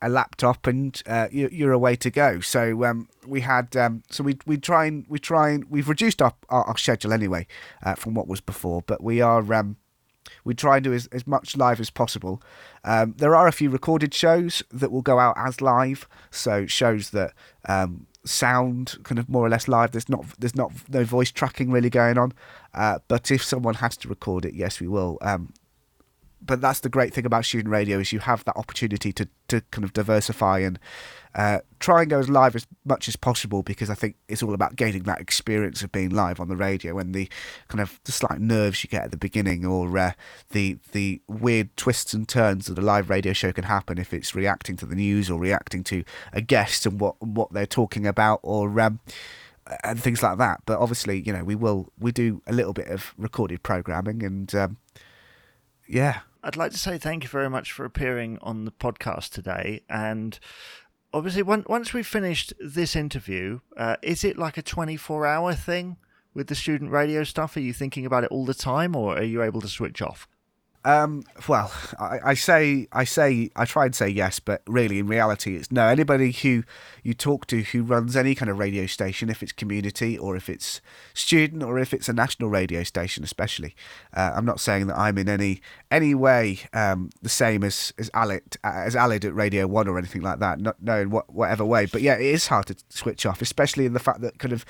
a 0.00 0.08
laptop, 0.08 0.66
and 0.66 1.02
uh, 1.06 1.28
you're 1.32 1.72
away 1.72 1.96
to 1.96 2.10
go. 2.10 2.40
So 2.40 2.84
um, 2.84 3.08
we 3.26 3.40
had, 3.40 3.76
um, 3.76 4.02
so 4.10 4.22
we 4.22 4.38
we 4.46 4.56
try 4.56 4.86
and 4.86 5.04
we 5.08 5.18
try 5.18 5.50
and 5.50 5.64
we've 5.70 5.88
reduced 5.88 6.22
our, 6.22 6.34
our, 6.48 6.64
our 6.64 6.78
schedule 6.78 7.12
anyway 7.12 7.46
uh, 7.82 7.94
from 7.94 8.14
what 8.14 8.28
was 8.28 8.40
before, 8.40 8.82
but 8.82 9.02
we 9.02 9.20
are 9.20 9.52
um, 9.52 9.76
we 10.44 10.54
try 10.54 10.76
and 10.76 10.84
do 10.84 10.92
as, 10.92 11.06
as 11.06 11.26
much 11.26 11.56
live 11.56 11.80
as 11.80 11.90
possible. 11.90 12.42
Um, 12.84 13.14
there 13.16 13.34
are 13.34 13.46
a 13.46 13.52
few 13.52 13.70
recorded 13.70 14.14
shows 14.14 14.62
that 14.70 14.92
will 14.92 15.02
go 15.02 15.18
out 15.18 15.34
as 15.38 15.60
live, 15.60 16.06
so 16.30 16.66
shows 16.66 17.10
that 17.10 17.32
um, 17.66 18.06
sound 18.24 18.96
kind 19.02 19.18
of 19.18 19.28
more 19.28 19.44
or 19.44 19.48
less 19.48 19.68
live. 19.68 19.92
There's 19.92 20.08
not 20.08 20.24
there's 20.38 20.56
not 20.56 20.72
no 20.88 21.04
voice 21.04 21.30
tracking 21.30 21.70
really 21.70 21.90
going 21.90 22.18
on, 22.18 22.32
uh, 22.74 22.98
but 23.08 23.30
if 23.30 23.42
someone 23.42 23.74
has 23.74 23.96
to 23.98 24.08
record 24.08 24.44
it, 24.44 24.54
yes, 24.54 24.80
we 24.80 24.88
will. 24.88 25.18
Um, 25.22 25.52
but 26.44 26.60
that's 26.60 26.80
the 26.80 26.88
great 26.88 27.14
thing 27.14 27.26
about 27.26 27.44
student 27.44 27.70
radio 27.70 27.98
is 27.98 28.12
you 28.12 28.18
have 28.20 28.44
that 28.44 28.56
opportunity 28.56 29.12
to 29.12 29.28
to 29.48 29.60
kind 29.70 29.84
of 29.84 29.92
diversify 29.92 30.58
and 30.60 30.78
uh, 31.34 31.58
try 31.80 32.02
and 32.02 32.10
go 32.10 32.20
as 32.20 32.28
live 32.28 32.54
as 32.54 32.66
much 32.84 33.08
as 33.08 33.16
possible 33.16 33.62
because 33.62 33.90
I 33.90 33.94
think 33.94 34.16
it's 34.28 34.42
all 34.42 34.54
about 34.54 34.76
gaining 34.76 35.02
that 35.04 35.20
experience 35.20 35.82
of 35.82 35.90
being 35.90 36.10
live 36.10 36.38
on 36.38 36.48
the 36.48 36.56
radio 36.56 36.98
and 36.98 37.12
the 37.12 37.28
kind 37.68 37.80
of 37.80 38.00
the 38.04 38.12
slight 38.12 38.40
nerves 38.40 38.84
you 38.84 38.88
get 38.88 39.04
at 39.04 39.10
the 39.10 39.16
beginning 39.16 39.66
or 39.66 39.98
uh, 39.98 40.12
the 40.50 40.78
the 40.92 41.20
weird 41.26 41.76
twists 41.76 42.14
and 42.14 42.28
turns 42.28 42.66
that 42.66 42.78
a 42.78 42.82
live 42.82 43.10
radio 43.10 43.32
show 43.32 43.52
can 43.52 43.64
happen 43.64 43.98
if 43.98 44.14
it's 44.14 44.34
reacting 44.34 44.76
to 44.76 44.86
the 44.86 44.94
news 44.94 45.28
or 45.28 45.40
reacting 45.40 45.82
to 45.84 46.04
a 46.32 46.40
guest 46.40 46.86
and 46.86 47.00
what 47.00 47.20
what 47.20 47.52
they're 47.52 47.66
talking 47.66 48.06
about 48.06 48.38
or 48.42 48.80
um, 48.80 49.00
and 49.82 50.00
things 50.00 50.22
like 50.22 50.38
that. 50.38 50.60
But 50.66 50.78
obviously, 50.78 51.20
you 51.20 51.32
know, 51.32 51.42
we 51.42 51.54
will 51.54 51.92
we 51.98 52.12
do 52.12 52.42
a 52.46 52.52
little 52.52 52.72
bit 52.72 52.88
of 52.88 53.12
recorded 53.18 53.62
programming 53.62 54.22
and 54.22 54.54
um, 54.54 54.76
yeah. 55.86 56.20
I'd 56.44 56.56
like 56.56 56.72
to 56.72 56.78
say 56.78 56.98
thank 56.98 57.22
you 57.24 57.30
very 57.30 57.48
much 57.48 57.72
for 57.72 57.86
appearing 57.86 58.38
on 58.42 58.66
the 58.66 58.70
podcast 58.70 59.30
today. 59.30 59.80
And 59.88 60.38
obviously, 61.10 61.42
once 61.42 61.94
we've 61.94 62.06
finished 62.06 62.52
this 62.60 62.94
interview, 62.94 63.60
uh, 63.78 63.96
is 64.02 64.24
it 64.24 64.36
like 64.36 64.58
a 64.58 64.62
24 64.62 65.26
hour 65.26 65.54
thing 65.54 65.96
with 66.34 66.48
the 66.48 66.54
student 66.54 66.90
radio 66.90 67.24
stuff? 67.24 67.56
Are 67.56 67.60
you 67.60 67.72
thinking 67.72 68.04
about 68.04 68.24
it 68.24 68.30
all 68.30 68.44
the 68.44 68.52
time 68.52 68.94
or 68.94 69.16
are 69.16 69.22
you 69.22 69.42
able 69.42 69.62
to 69.62 69.68
switch 69.68 70.02
off? 70.02 70.28
Um, 70.86 71.24
well, 71.48 71.72
I, 71.98 72.18
I, 72.24 72.34
say, 72.34 72.88
I 72.92 73.04
say, 73.04 73.50
I 73.56 73.64
try 73.64 73.86
and 73.86 73.94
say 73.94 74.08
yes, 74.08 74.38
but 74.38 74.62
really, 74.66 74.98
in 74.98 75.06
reality, 75.06 75.56
it's 75.56 75.72
no. 75.72 75.86
Anybody 75.86 76.30
who 76.30 76.62
you 77.02 77.14
talk 77.14 77.46
to 77.46 77.62
who 77.62 77.82
runs 77.82 78.16
any 78.16 78.34
kind 78.34 78.50
of 78.50 78.58
radio 78.58 78.84
station, 78.84 79.30
if 79.30 79.42
it's 79.42 79.52
community 79.52 80.18
or 80.18 80.36
if 80.36 80.50
it's 80.50 80.82
student 81.14 81.62
or 81.62 81.78
if 81.78 81.94
it's 81.94 82.08
a 82.10 82.12
national 82.12 82.50
radio 82.50 82.82
station, 82.82 83.24
especially, 83.24 83.74
uh, 84.14 84.32
I'm 84.34 84.44
not 84.44 84.60
saying 84.60 84.88
that 84.88 84.98
I'm 84.98 85.16
in 85.16 85.28
any 85.28 85.62
any 85.90 86.14
way 86.14 86.60
um, 86.74 87.08
the 87.22 87.30
same 87.30 87.64
as 87.64 87.94
as 87.98 88.10
Aled 88.10 88.58
as 88.62 88.94
Aled 88.94 89.24
at 89.24 89.34
Radio 89.34 89.66
One 89.66 89.88
or 89.88 89.96
anything 89.96 90.20
like 90.20 90.38
that. 90.40 90.60
Not 90.60 90.82
knowing 90.82 91.08
what 91.08 91.32
whatever 91.32 91.64
way, 91.64 91.86
but 91.86 92.02
yeah, 92.02 92.14
it 92.14 92.26
is 92.26 92.48
hard 92.48 92.66
to 92.66 92.76
switch 92.90 93.24
off, 93.24 93.40
especially 93.40 93.86
in 93.86 93.94
the 93.94 94.00
fact 94.00 94.20
that 94.20 94.38
kind 94.38 94.52
of 94.52 94.66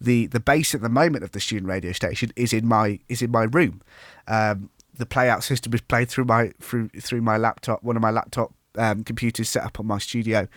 the 0.00 0.26
the 0.28 0.40
base 0.40 0.76
at 0.76 0.80
the 0.80 0.88
moment 0.88 1.24
of 1.24 1.32
the 1.32 1.40
student 1.40 1.68
radio 1.68 1.90
station 1.90 2.30
is 2.36 2.52
in 2.52 2.68
my 2.68 3.00
is 3.08 3.20
in 3.20 3.32
my 3.32 3.44
room. 3.44 3.82
Um, 4.28 4.70
the 4.96 5.06
playout 5.06 5.42
system 5.42 5.72
is 5.74 5.80
played 5.80 6.08
through 6.08 6.24
my 6.24 6.52
through 6.60 6.88
through 7.00 7.22
my 7.22 7.36
laptop, 7.36 7.82
one 7.82 7.96
of 7.96 8.02
my 8.02 8.10
laptop 8.10 8.52
um, 8.78 9.04
computers 9.04 9.48
set 9.48 9.64
up 9.64 9.80
on 9.80 9.86
my 9.86 9.98
studio, 9.98 10.48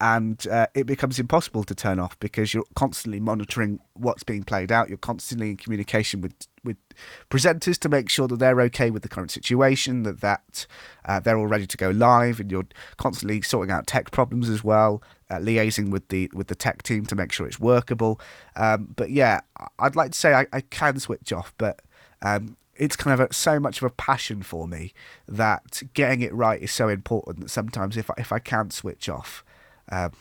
and 0.00 0.46
uh, 0.48 0.66
it 0.74 0.86
becomes 0.86 1.18
impossible 1.18 1.64
to 1.64 1.74
turn 1.74 1.98
off 1.98 2.18
because 2.20 2.54
you're 2.54 2.64
constantly 2.74 3.20
monitoring 3.20 3.80
what's 3.94 4.22
being 4.22 4.44
played 4.44 4.70
out. 4.70 4.88
You're 4.88 4.98
constantly 4.98 5.50
in 5.50 5.56
communication 5.56 6.20
with 6.20 6.34
with 6.62 6.76
presenters 7.30 7.78
to 7.80 7.88
make 7.88 8.08
sure 8.08 8.26
that 8.28 8.38
they're 8.38 8.60
okay 8.62 8.90
with 8.90 9.02
the 9.02 9.08
current 9.08 9.30
situation, 9.30 10.02
that 10.04 10.20
that 10.20 10.66
uh, 11.04 11.20
they're 11.20 11.36
all 11.36 11.46
ready 11.46 11.66
to 11.66 11.76
go 11.76 11.90
live, 11.90 12.40
and 12.40 12.50
you're 12.50 12.66
constantly 12.96 13.42
sorting 13.42 13.72
out 13.72 13.86
tech 13.86 14.10
problems 14.10 14.48
as 14.48 14.62
well. 14.62 15.02
uh, 15.30 15.38
liaising 15.38 15.90
with 15.90 16.08
the 16.08 16.30
with 16.34 16.48
the 16.48 16.54
tech 16.54 16.82
team 16.82 17.04
to 17.06 17.14
make 17.14 17.32
sure 17.32 17.46
it's 17.46 17.60
workable. 17.60 18.20
Um, 18.56 18.88
but 18.96 19.10
yeah, 19.10 19.40
I'd 19.78 19.96
like 19.96 20.12
to 20.12 20.18
say 20.18 20.34
I, 20.34 20.46
I 20.52 20.60
can 20.60 20.98
switch 21.00 21.32
off, 21.32 21.54
but 21.58 21.82
um, 22.22 22.56
it's 22.76 22.96
kind 22.96 23.20
of 23.20 23.30
a, 23.30 23.32
so 23.32 23.60
much 23.60 23.78
of 23.78 23.84
a 23.84 23.90
passion 23.90 24.42
for 24.42 24.66
me 24.66 24.92
that 25.28 25.82
getting 25.94 26.22
it 26.22 26.32
right 26.34 26.60
is 26.60 26.72
so 26.72 26.88
important 26.88 27.40
that 27.40 27.50
sometimes 27.50 27.96
if 27.96 28.10
I, 28.10 28.14
if 28.18 28.32
I 28.32 28.38
can't 28.38 28.72
switch 28.72 29.08
off, 29.08 29.44
um, 29.90 30.12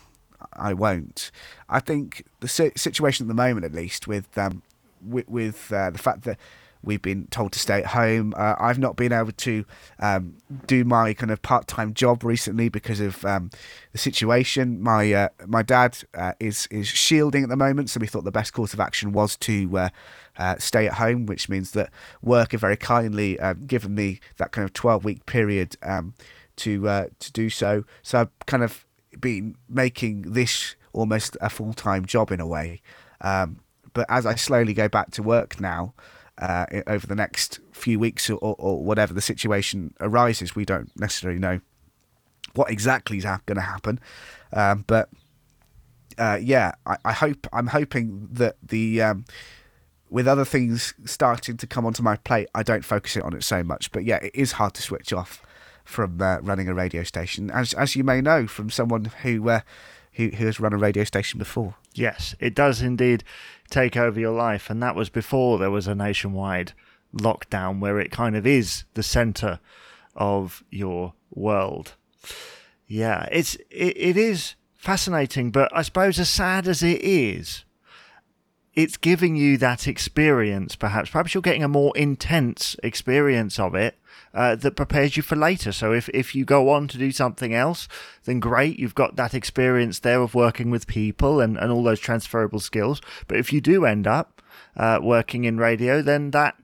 I 0.54 0.74
won't. 0.74 1.32
I 1.70 1.80
think 1.80 2.26
the 2.42 2.48
situation 2.48 3.26
at 3.26 3.28
the 3.28 3.34
moment, 3.34 3.66
at 3.66 3.74
least, 3.74 4.08
with 4.08 4.38
um, 4.38 4.62
with, 5.06 5.28
with 5.28 5.72
uh, 5.72 5.90
the 5.90 5.98
fact 5.98 6.24
that 6.24 6.38
we've 6.84 7.02
been 7.02 7.28
told 7.28 7.52
to 7.54 7.60
stay 7.60 7.80
at 7.80 7.88
home. 7.88 8.34
Uh, 8.38 8.56
I've 8.60 8.80
not 8.80 8.96
been 8.96 9.12
able 9.12 9.32
to 9.32 9.66
um, 10.00 10.36
do 10.68 10.84
my 10.84 11.14
kind 11.14 11.32
of 11.32 11.42
part-time 11.42 11.94
job 11.94 12.24
recently 12.24 12.70
because 12.70 13.00
of 13.00 13.24
um, 13.26 13.50
the 13.92 13.98
situation. 13.98 14.82
My 14.82 15.12
uh, 15.14 15.30
my 15.48 15.64
dad 15.64 15.98
uh, 16.14 16.34
is 16.40 16.68
is 16.70 16.88
shielding 16.88 17.44
at 17.44 17.50
the 17.50 17.56
moment, 17.56 17.90
so 17.90 18.00
we 18.00 18.08
thought 18.08 18.24
the 18.24 18.32
best 18.32 18.54
course 18.54 18.74
of 18.74 18.80
action 18.80 19.14
was 19.14 19.38
to 19.38 19.78
uh, 19.78 19.90
uh, 20.38 20.56
stay 20.58 20.88
at 20.88 20.96
home, 20.96 21.26
which 21.26 21.50
means 21.50 21.72
that 21.72 21.90
work 22.22 22.52
have 22.52 22.62
very 22.62 22.78
kindly 22.78 23.40
given 23.66 23.96
me 23.96 24.20
that 24.38 24.52
kind 24.52 24.66
of 24.66 24.74
twelve 24.74 25.04
week 25.06 25.26
period 25.26 25.76
um, 25.84 26.14
to 26.58 26.82
to 27.20 27.32
do 27.32 27.50
so. 27.50 27.84
So 28.02 28.22
I've 28.22 28.46
kind 28.46 28.64
of 28.64 28.86
been 29.20 29.56
making 29.70 30.34
this 30.34 30.76
almost 30.92 31.38
a 31.42 31.50
full 31.50 31.74
time 31.74 32.06
job 32.06 32.32
in 32.32 32.40
a 32.40 32.48
way. 32.48 32.82
Um, 33.22 33.60
but 33.94 34.06
as 34.10 34.26
I 34.26 34.36
slowly 34.36 34.74
go 34.74 34.88
back 34.88 35.12
to 35.12 35.24
work 35.24 35.60
now, 35.60 35.94
uh, 36.38 36.66
over 36.88 37.06
the 37.06 37.16
next 37.16 37.60
few 37.72 38.00
weeks 38.00 38.30
or, 38.30 38.38
or, 38.38 38.84
whatever 38.84 39.14
the 39.14 39.22
situation 39.22 39.94
arises, 40.00 40.56
we 40.56 40.66
don't 40.66 40.92
necessarily 41.00 41.40
know 41.40 41.60
what 42.56 42.72
exactly 42.72 43.18
is 43.18 43.24
going 43.24 43.56
to 43.56 43.62
happen. 43.62 44.00
Um, 44.52 44.84
but 44.88 45.10
uh, 46.18 46.40
yeah, 46.42 46.74
I, 46.86 46.98
I, 47.06 47.14
hope 47.14 47.48
I'm 47.54 47.68
hoping 47.68 48.28
that 48.32 48.56
the 48.64 49.02
um, 49.02 49.26
with 50.10 50.28
other 50.28 50.46
things 50.46 50.94
starting 51.06 51.58
to 51.58 51.68
come 51.68 51.86
onto 51.86 52.04
my 52.04 52.18
plate, 52.18 52.48
I 52.54 52.64
don't 52.64 52.86
focus 52.86 53.18
it 53.18 53.24
on 53.24 53.36
it 53.36 53.44
so 53.44 53.64
much. 53.64 53.92
But 53.92 54.04
yeah, 54.04 54.18
it 54.18 54.36
is 54.36 54.54
hard 54.54 54.74
to 54.76 54.82
switch 54.82 55.14
off 55.14 55.42
from 55.84 56.22
uh, 56.22 56.40
running 56.40 56.68
a 56.68 56.74
radio 56.74 57.04
station, 57.04 57.52
as 57.52 57.74
as 57.74 57.96
you 57.96 58.04
may 58.04 58.22
know 58.22 58.48
from 58.48 58.70
someone 58.70 59.06
who 59.22 59.50
uh, 59.50 59.62
who 60.14 60.30
who 60.30 60.46
has 60.46 60.60
run 60.60 60.74
a 60.74 60.78
radio 60.78 61.04
station 61.04 61.38
before. 61.38 61.76
Yes, 61.94 62.36
it 62.40 62.56
does 62.56 62.82
indeed 62.82 63.24
take 63.70 63.98
over 63.98 64.20
your 64.20 64.34
life, 64.34 64.70
and 64.70 64.82
that 64.82 64.96
was 64.96 65.10
before 65.10 65.58
there 65.58 65.72
was 65.72 65.88
a 65.88 65.96
nationwide 65.96 66.74
lockdown 67.16 67.80
where 67.80 68.00
it 68.00 68.12
kind 68.12 68.36
of 68.36 68.48
is 68.48 68.84
the 68.94 69.04
center 69.04 69.60
of 70.16 70.64
your 70.70 71.14
world. 71.32 71.96
Yeah, 72.88 73.28
it's 73.32 73.56
it, 73.70 73.98
it 73.98 74.18
is 74.18 74.56
fascinating, 74.76 75.52
but 75.52 75.76
I 75.76 75.82
suppose 75.82 76.20
as 76.20 76.30
sad 76.30 76.68
as 76.68 76.84
it 76.84 77.02
is, 77.02 77.64
it's 78.74 78.98
giving 78.98 79.36
you 79.36 79.58
that 79.58 79.88
experience. 79.88 80.76
Perhaps, 80.76 81.10
perhaps 81.10 81.34
you're 81.34 81.42
getting 81.42 81.64
a 81.64 81.68
more 81.68 81.96
intense 81.96 82.76
experience 82.84 83.60
of 83.60 83.76
it 83.76 83.98
uh, 84.34 84.56
that 84.56 84.76
prepares 84.76 85.16
you 85.16 85.24
for 85.24 85.36
later. 85.36 85.72
So 85.72 85.94
if, 85.94 86.10
if 86.10 86.34
you 86.36 86.46
go 86.46 86.70
on 86.70 86.88
to 86.90 86.98
do 86.98 87.12
something 87.12 87.54
else, 87.54 87.88
then 88.26 88.40
great, 88.40 88.80
you've 88.80 88.96
got 88.96 89.16
that 89.16 89.34
experience 89.34 90.00
there 90.00 90.22
of 90.22 90.34
working 90.36 90.72
with 90.72 90.88
people 90.88 91.40
and, 91.40 91.58
and 91.58 91.72
all 91.72 91.84
those 91.84 92.00
transferable 92.00 92.60
skills. 92.60 93.02
But 93.28 93.38
if 93.38 93.54
you 93.54 93.62
do 93.62 93.86
end 93.86 94.08
up 94.08 94.42
uh, 94.76 95.00
working 95.02 95.44
in 95.44 95.58
radio, 95.58 96.02
then 96.02 96.32
that 96.32 96.56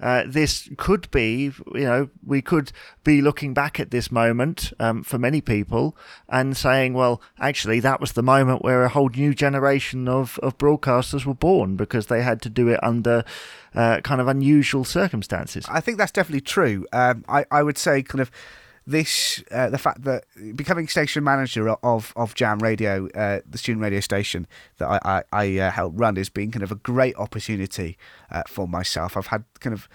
uh, 0.00 0.24
this 0.26 0.68
could 0.76 1.10
be, 1.10 1.52
you 1.74 1.84
know, 1.84 2.08
we 2.24 2.40
could 2.40 2.72
be 3.04 3.20
looking 3.20 3.54
back 3.54 3.80
at 3.80 3.90
this 3.90 4.12
moment 4.12 4.72
um, 4.78 5.02
for 5.02 5.18
many 5.18 5.40
people 5.40 5.96
and 6.28 6.56
saying, 6.56 6.94
well, 6.94 7.20
actually, 7.38 7.80
that 7.80 8.00
was 8.00 8.12
the 8.12 8.22
moment 8.22 8.62
where 8.62 8.84
a 8.84 8.88
whole 8.88 9.08
new 9.08 9.34
generation 9.34 10.08
of, 10.08 10.38
of 10.40 10.56
broadcasters 10.58 11.24
were 11.24 11.34
born 11.34 11.76
because 11.76 12.06
they 12.06 12.22
had 12.22 12.40
to 12.42 12.48
do 12.48 12.68
it 12.68 12.78
under 12.82 13.24
uh, 13.74 14.00
kind 14.02 14.20
of 14.20 14.28
unusual 14.28 14.84
circumstances. 14.84 15.64
I 15.68 15.80
think 15.80 15.98
that's 15.98 16.12
definitely 16.12 16.42
true. 16.42 16.86
Um, 16.92 17.24
I, 17.28 17.44
I 17.50 17.62
would 17.62 17.78
say, 17.78 18.02
kind 18.02 18.20
of, 18.20 18.30
this 18.88 19.44
uh, 19.50 19.68
the 19.68 19.78
fact 19.78 20.02
that 20.04 20.24
becoming 20.56 20.88
station 20.88 21.22
manager 21.22 21.68
of 21.68 22.12
of 22.16 22.34
Jam 22.34 22.58
Radio, 22.58 23.08
uh, 23.08 23.40
the 23.48 23.58
student 23.58 23.82
radio 23.82 24.00
station 24.00 24.46
that 24.78 24.88
I 24.88 24.98
I, 25.04 25.22
I 25.32 25.58
uh, 25.58 25.70
help 25.70 25.92
run, 25.96 26.16
has 26.16 26.30
been 26.30 26.50
kind 26.50 26.62
of 26.62 26.72
a 26.72 26.76
great 26.76 27.14
opportunity 27.16 27.98
uh, 28.30 28.44
for 28.48 28.66
myself. 28.66 29.16
I've 29.16 29.26
had 29.26 29.44
kind 29.60 29.74
of 29.74 29.88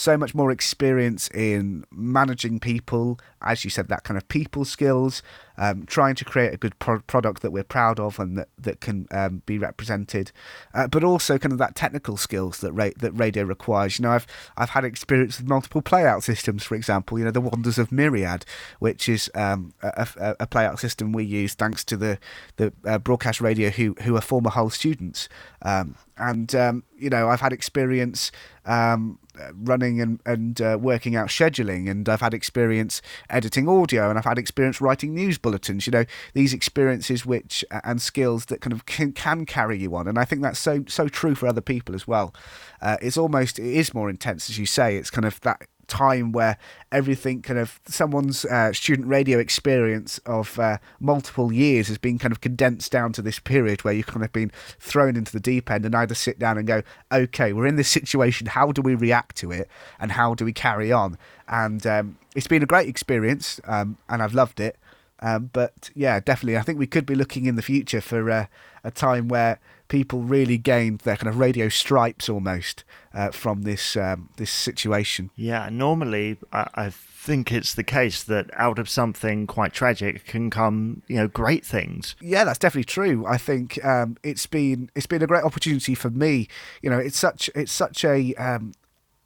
so 0.00 0.16
much 0.16 0.34
more 0.34 0.50
experience 0.50 1.28
in 1.28 1.84
managing 1.90 2.58
people, 2.58 3.20
as 3.42 3.64
you 3.64 3.70
said, 3.70 3.88
that 3.88 4.02
kind 4.02 4.16
of 4.16 4.26
people 4.28 4.64
skills, 4.64 5.22
um, 5.58 5.84
trying 5.84 6.14
to 6.14 6.24
create 6.24 6.54
a 6.54 6.56
good 6.56 6.76
pro- 6.78 7.00
product 7.00 7.42
that 7.42 7.50
we're 7.50 7.62
proud 7.62 8.00
of 8.00 8.18
and 8.18 8.38
that, 8.38 8.48
that 8.58 8.80
can 8.80 9.06
um, 9.10 9.42
be 9.44 9.58
represented, 9.58 10.32
uh, 10.72 10.88
but 10.88 11.04
also 11.04 11.36
kind 11.36 11.52
of 11.52 11.58
that 11.58 11.74
technical 11.74 12.16
skills 12.16 12.60
that 12.60 12.72
ra- 12.72 12.96
that 12.96 13.12
radio 13.12 13.44
requires. 13.44 13.98
You 13.98 14.04
know, 14.04 14.12
I've 14.12 14.26
I've 14.56 14.70
had 14.70 14.86
experience 14.86 15.38
with 15.38 15.48
multiple 15.48 15.82
playout 15.82 16.22
systems, 16.22 16.64
for 16.64 16.76
example. 16.76 17.18
You 17.18 17.26
know, 17.26 17.30
the 17.30 17.42
wonders 17.42 17.78
of 17.78 17.92
Myriad, 17.92 18.46
which 18.78 19.06
is 19.06 19.30
um, 19.34 19.74
a, 19.82 20.08
a, 20.16 20.36
a, 20.40 20.46
playout 20.46 20.78
system 20.78 21.12
we 21.12 21.24
use 21.24 21.52
thanks 21.52 21.84
to 21.84 21.96
the 21.98 22.18
the 22.56 22.72
uh, 22.86 22.98
broadcast 22.98 23.42
radio 23.42 23.68
who 23.68 23.94
who 24.02 24.16
are 24.16 24.22
former 24.22 24.48
Hull 24.48 24.70
students, 24.70 25.28
um, 25.60 25.94
and 26.20 26.54
um, 26.54 26.84
you 26.96 27.10
know, 27.10 27.28
I've 27.28 27.40
had 27.40 27.52
experience 27.52 28.30
um, 28.66 29.18
running 29.54 30.00
and, 30.00 30.20
and 30.26 30.60
uh, 30.60 30.78
working 30.80 31.16
out 31.16 31.28
scheduling, 31.28 31.90
and 31.90 32.08
I've 32.08 32.20
had 32.20 32.34
experience 32.34 33.00
editing 33.28 33.68
audio, 33.68 34.10
and 34.10 34.18
I've 34.18 34.24
had 34.24 34.38
experience 34.38 34.80
writing 34.80 35.14
news 35.14 35.38
bulletins. 35.38 35.86
You 35.86 35.92
know, 35.92 36.04
these 36.34 36.52
experiences 36.52 37.24
which 37.24 37.64
and 37.84 38.00
skills 38.00 38.46
that 38.46 38.60
kind 38.60 38.72
of 38.72 38.86
can, 38.86 39.12
can 39.12 39.46
carry 39.46 39.78
you 39.78 39.96
on, 39.96 40.06
and 40.06 40.18
I 40.18 40.24
think 40.24 40.42
that's 40.42 40.58
so 40.58 40.84
so 40.86 41.08
true 41.08 41.34
for 41.34 41.46
other 41.46 41.62
people 41.62 41.94
as 41.94 42.06
well. 42.06 42.34
Uh, 42.80 42.98
it's 43.00 43.16
almost 43.16 43.58
it 43.58 43.74
is 43.74 43.94
more 43.94 44.10
intense, 44.10 44.50
as 44.50 44.58
you 44.58 44.66
say. 44.66 44.96
It's 44.96 45.10
kind 45.10 45.24
of 45.24 45.40
that 45.40 45.66
time 45.90 46.32
where 46.32 46.56
everything 46.92 47.42
kind 47.42 47.58
of 47.58 47.80
someone's 47.86 48.44
uh, 48.46 48.72
student 48.72 49.08
radio 49.08 49.38
experience 49.38 50.18
of 50.24 50.58
uh, 50.58 50.78
multiple 51.00 51.52
years 51.52 51.88
has 51.88 51.98
been 51.98 52.18
kind 52.18 52.32
of 52.32 52.40
condensed 52.40 52.90
down 52.90 53.12
to 53.12 53.20
this 53.20 53.38
period 53.38 53.84
where 53.84 53.92
you've 53.92 54.06
kind 54.06 54.24
of 54.24 54.32
been 54.32 54.50
thrown 54.78 55.16
into 55.16 55.32
the 55.32 55.40
deep 55.40 55.70
end 55.70 55.84
and 55.84 55.94
either 55.94 56.14
sit 56.14 56.38
down 56.38 56.56
and 56.56 56.66
go, 56.66 56.82
okay, 57.12 57.52
we're 57.52 57.66
in 57.66 57.76
this 57.76 57.88
situation. 57.88 58.46
How 58.46 58.72
do 58.72 58.80
we 58.80 58.94
react 58.94 59.36
to 59.36 59.50
it? 59.50 59.68
And 59.98 60.12
how 60.12 60.34
do 60.34 60.44
we 60.44 60.52
carry 60.52 60.90
on? 60.90 61.18
And 61.48 61.86
um, 61.86 62.18
it's 62.34 62.46
been 62.46 62.62
a 62.62 62.66
great 62.66 62.88
experience 62.88 63.60
um, 63.64 63.98
and 64.08 64.22
I've 64.22 64.34
loved 64.34 64.60
it. 64.60 64.76
Um, 65.20 65.50
but 65.52 65.90
yeah, 65.94 66.18
definitely, 66.20 66.56
I 66.56 66.62
think 66.62 66.78
we 66.78 66.86
could 66.86 67.04
be 67.04 67.14
looking 67.14 67.44
in 67.44 67.56
the 67.56 67.62
future 67.62 68.00
for 68.00 68.30
uh, 68.30 68.46
a 68.82 68.90
time 68.90 69.28
where 69.28 69.58
people 69.88 70.22
really 70.22 70.56
gained 70.56 71.00
their 71.00 71.16
kind 71.16 71.28
of 71.28 71.38
radio 71.38 71.68
stripes 71.68 72.28
almost 72.28 72.84
uh, 73.12 73.30
from 73.30 73.62
this 73.62 73.96
um, 73.96 74.30
this 74.36 74.50
situation. 74.50 75.30
Yeah, 75.34 75.68
normally 75.70 76.38
I, 76.52 76.68
I, 76.74 76.90
think 76.90 77.52
it's 77.52 77.74
the 77.74 77.84
case 77.84 78.22
that 78.24 78.50
out 78.54 78.78
of 78.78 78.88
something 78.88 79.46
quite 79.46 79.74
tragic 79.74 80.24
can 80.24 80.48
come 80.48 81.02
you 81.08 81.16
know 81.16 81.28
great 81.28 81.64
things. 81.66 82.14
Yeah, 82.20 82.44
that's 82.44 82.58
definitely 82.58 82.84
true. 82.84 83.26
I 83.26 83.36
think 83.36 83.84
um, 83.84 84.16
it's 84.22 84.46
been 84.46 84.90
it's 84.94 85.06
been 85.06 85.22
a 85.22 85.26
great 85.26 85.44
opportunity 85.44 85.94
for 85.94 86.10
me. 86.10 86.48
You 86.82 86.90
know, 86.90 86.98
it's 86.98 87.18
such 87.18 87.50
it's 87.54 87.72
such 87.72 88.04
a, 88.04 88.34
um, 88.34 88.72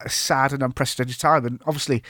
a 0.00 0.08
sad 0.08 0.52
and 0.52 0.62
unprecedented 0.62 1.18
time, 1.18 1.46
and 1.46 1.60
obviously. 1.66 2.02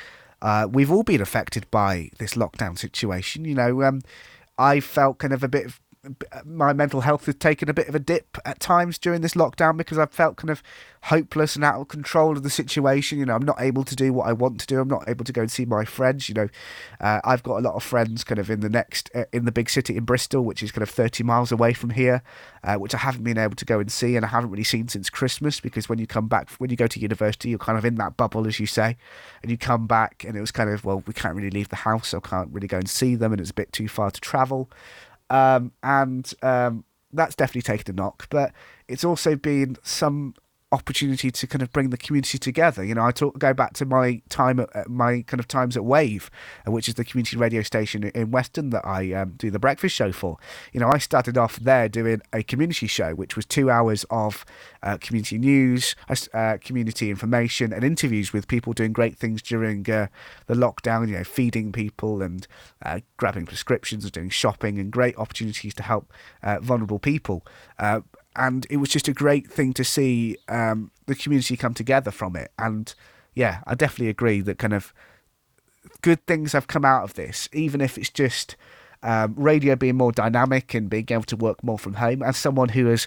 Uh, 0.42 0.68
we've 0.70 0.90
all 0.90 1.04
been 1.04 1.22
affected 1.22 1.64
by 1.70 2.10
this 2.18 2.34
lockdown 2.34 2.76
situation. 2.76 3.46
You 3.46 3.54
know, 3.54 3.82
um, 3.82 4.02
I 4.58 4.80
felt 4.80 5.16
kind 5.16 5.32
of 5.32 5.42
a 5.42 5.48
bit 5.48 5.72
my 6.44 6.72
mental 6.72 7.00
health 7.00 7.26
has 7.26 7.34
taken 7.36 7.68
a 7.68 7.74
bit 7.74 7.88
of 7.88 7.94
a 7.94 7.98
dip 7.98 8.38
at 8.44 8.60
times 8.60 8.98
during 8.98 9.20
this 9.20 9.34
lockdown 9.34 9.76
because 9.76 9.98
I've 9.98 10.12
felt 10.12 10.36
kind 10.36 10.50
of 10.50 10.62
hopeless 11.04 11.54
and 11.54 11.64
out 11.64 11.80
of 11.80 11.88
control 11.88 12.32
of 12.32 12.42
the 12.42 12.50
situation. 12.50 13.18
You 13.18 13.26
know, 13.26 13.34
I'm 13.34 13.44
not 13.44 13.60
able 13.60 13.84
to 13.84 13.94
do 13.94 14.12
what 14.12 14.26
I 14.26 14.32
want 14.32 14.60
to 14.60 14.66
do. 14.66 14.80
I'm 14.80 14.88
not 14.88 15.08
able 15.08 15.24
to 15.24 15.32
go 15.32 15.42
and 15.42 15.50
see 15.50 15.64
my 15.64 15.84
friends. 15.84 16.28
You 16.28 16.34
know, 16.34 16.48
uh, 17.00 17.20
I've 17.24 17.42
got 17.42 17.58
a 17.58 17.60
lot 17.60 17.74
of 17.74 17.82
friends 17.82 18.24
kind 18.24 18.38
of 18.38 18.50
in 18.50 18.60
the 18.60 18.68
next 18.68 19.10
uh, 19.14 19.24
in 19.32 19.44
the 19.44 19.52
big 19.52 19.68
city 19.70 19.96
in 19.96 20.04
Bristol, 20.04 20.44
which 20.44 20.62
is 20.62 20.72
kind 20.72 20.82
of 20.82 20.90
30 20.90 21.22
miles 21.24 21.52
away 21.52 21.72
from 21.72 21.90
here, 21.90 22.22
uh, 22.62 22.76
which 22.76 22.94
I 22.94 22.98
haven't 22.98 23.24
been 23.24 23.38
able 23.38 23.56
to 23.56 23.64
go 23.64 23.80
and 23.80 23.90
see, 23.90 24.16
and 24.16 24.24
I 24.24 24.28
haven't 24.28 24.50
really 24.50 24.64
seen 24.64 24.88
since 24.88 25.10
Christmas 25.10 25.60
because 25.60 25.88
when 25.88 25.98
you 25.98 26.06
come 26.06 26.28
back, 26.28 26.50
when 26.52 26.70
you 26.70 26.76
go 26.76 26.86
to 26.86 27.00
university, 27.00 27.50
you're 27.50 27.58
kind 27.58 27.78
of 27.78 27.84
in 27.84 27.96
that 27.96 28.16
bubble, 28.16 28.46
as 28.46 28.58
you 28.58 28.66
say, 28.66 28.96
and 29.42 29.50
you 29.50 29.58
come 29.58 29.86
back, 29.86 30.24
and 30.26 30.36
it 30.36 30.40
was 30.40 30.50
kind 30.50 30.70
of 30.70 30.84
well, 30.84 31.02
we 31.06 31.12
can't 31.12 31.36
really 31.36 31.50
leave 31.50 31.68
the 31.68 31.76
house, 31.76 32.08
so 32.08 32.20
I 32.24 32.28
can't 32.28 32.50
really 32.52 32.68
go 32.68 32.78
and 32.78 32.88
see 32.88 33.14
them, 33.14 33.32
and 33.32 33.40
it's 33.40 33.50
a 33.50 33.54
bit 33.54 33.72
too 33.72 33.88
far 33.88 34.10
to 34.10 34.20
travel. 34.20 34.70
Um, 35.30 35.72
and 35.82 36.32
um, 36.42 36.84
that's 37.12 37.34
definitely 37.34 37.62
taken 37.62 37.94
a 37.94 37.96
knock. 37.96 38.28
But 38.30 38.52
it's 38.88 39.04
also 39.04 39.36
been 39.36 39.76
some 39.82 40.34
opportunity 40.74 41.30
to 41.30 41.46
kind 41.46 41.62
of 41.62 41.72
bring 41.72 41.90
the 41.90 41.96
community 41.96 42.38
together. 42.38 42.84
You 42.84 42.94
know, 42.94 43.04
I 43.04 43.12
talk, 43.12 43.38
go 43.38 43.54
back 43.54 43.72
to 43.74 43.86
my 43.86 44.20
time 44.28 44.60
at 44.60 44.88
my 44.88 45.22
kind 45.22 45.40
of 45.40 45.48
times 45.48 45.76
at 45.76 45.84
Wave, 45.84 46.30
uh, 46.66 46.72
which 46.72 46.88
is 46.88 46.94
the 46.94 47.04
community 47.04 47.36
radio 47.36 47.62
station 47.62 48.04
in 48.04 48.30
Weston 48.30 48.70
that 48.70 48.84
I 48.84 49.12
um, 49.12 49.34
do 49.36 49.50
the 49.50 49.58
breakfast 49.58 49.94
show 49.94 50.12
for. 50.12 50.36
You 50.72 50.80
know, 50.80 50.90
I 50.90 50.98
started 50.98 51.38
off 51.38 51.56
there 51.56 51.88
doing 51.88 52.20
a 52.32 52.42
community 52.42 52.86
show, 52.86 53.14
which 53.14 53.36
was 53.36 53.46
two 53.46 53.70
hours 53.70 54.04
of 54.10 54.44
uh, 54.82 54.98
community 55.00 55.38
news, 55.38 55.94
uh, 56.34 56.58
community 56.60 57.08
information, 57.08 57.72
and 57.72 57.84
interviews 57.84 58.32
with 58.32 58.48
people 58.48 58.72
doing 58.72 58.92
great 58.92 59.16
things 59.16 59.40
during 59.40 59.88
uh, 59.88 60.08
the 60.46 60.54
lockdown. 60.54 61.08
You 61.08 61.18
know, 61.18 61.24
feeding 61.24 61.72
people 61.72 62.20
and 62.20 62.46
uh, 62.84 63.00
grabbing 63.16 63.46
prescriptions 63.46 64.04
and 64.04 64.12
doing 64.12 64.28
shopping, 64.28 64.78
and 64.78 64.90
great 64.90 65.16
opportunities 65.16 65.74
to 65.74 65.82
help 65.82 66.12
uh, 66.42 66.58
vulnerable 66.60 66.98
people 66.98 67.46
and 68.36 68.66
it 68.70 68.78
was 68.78 68.88
just 68.88 69.08
a 69.08 69.12
great 69.12 69.50
thing 69.50 69.72
to 69.74 69.84
see 69.84 70.36
um, 70.48 70.90
the 71.06 71.14
community 71.14 71.56
come 71.56 71.74
together 71.74 72.10
from 72.10 72.36
it. 72.36 72.50
And 72.58 72.92
yeah, 73.34 73.62
I 73.66 73.74
definitely 73.74 74.08
agree 74.08 74.40
that 74.42 74.58
kind 74.58 74.72
of 74.72 74.92
good 76.02 76.24
things 76.26 76.52
have 76.52 76.66
come 76.66 76.84
out 76.84 77.04
of 77.04 77.14
this, 77.14 77.48
even 77.52 77.80
if 77.80 77.96
it's 77.98 78.10
just 78.10 78.56
um, 79.02 79.34
radio 79.36 79.76
being 79.76 79.96
more 79.96 80.12
dynamic 80.12 80.74
and 80.74 80.88
being 80.88 81.06
able 81.10 81.24
to 81.24 81.36
work 81.36 81.62
more 81.62 81.78
from 81.78 81.94
home. 81.94 82.22
As 82.22 82.36
someone 82.36 82.70
who 82.70 82.86
has 82.86 83.06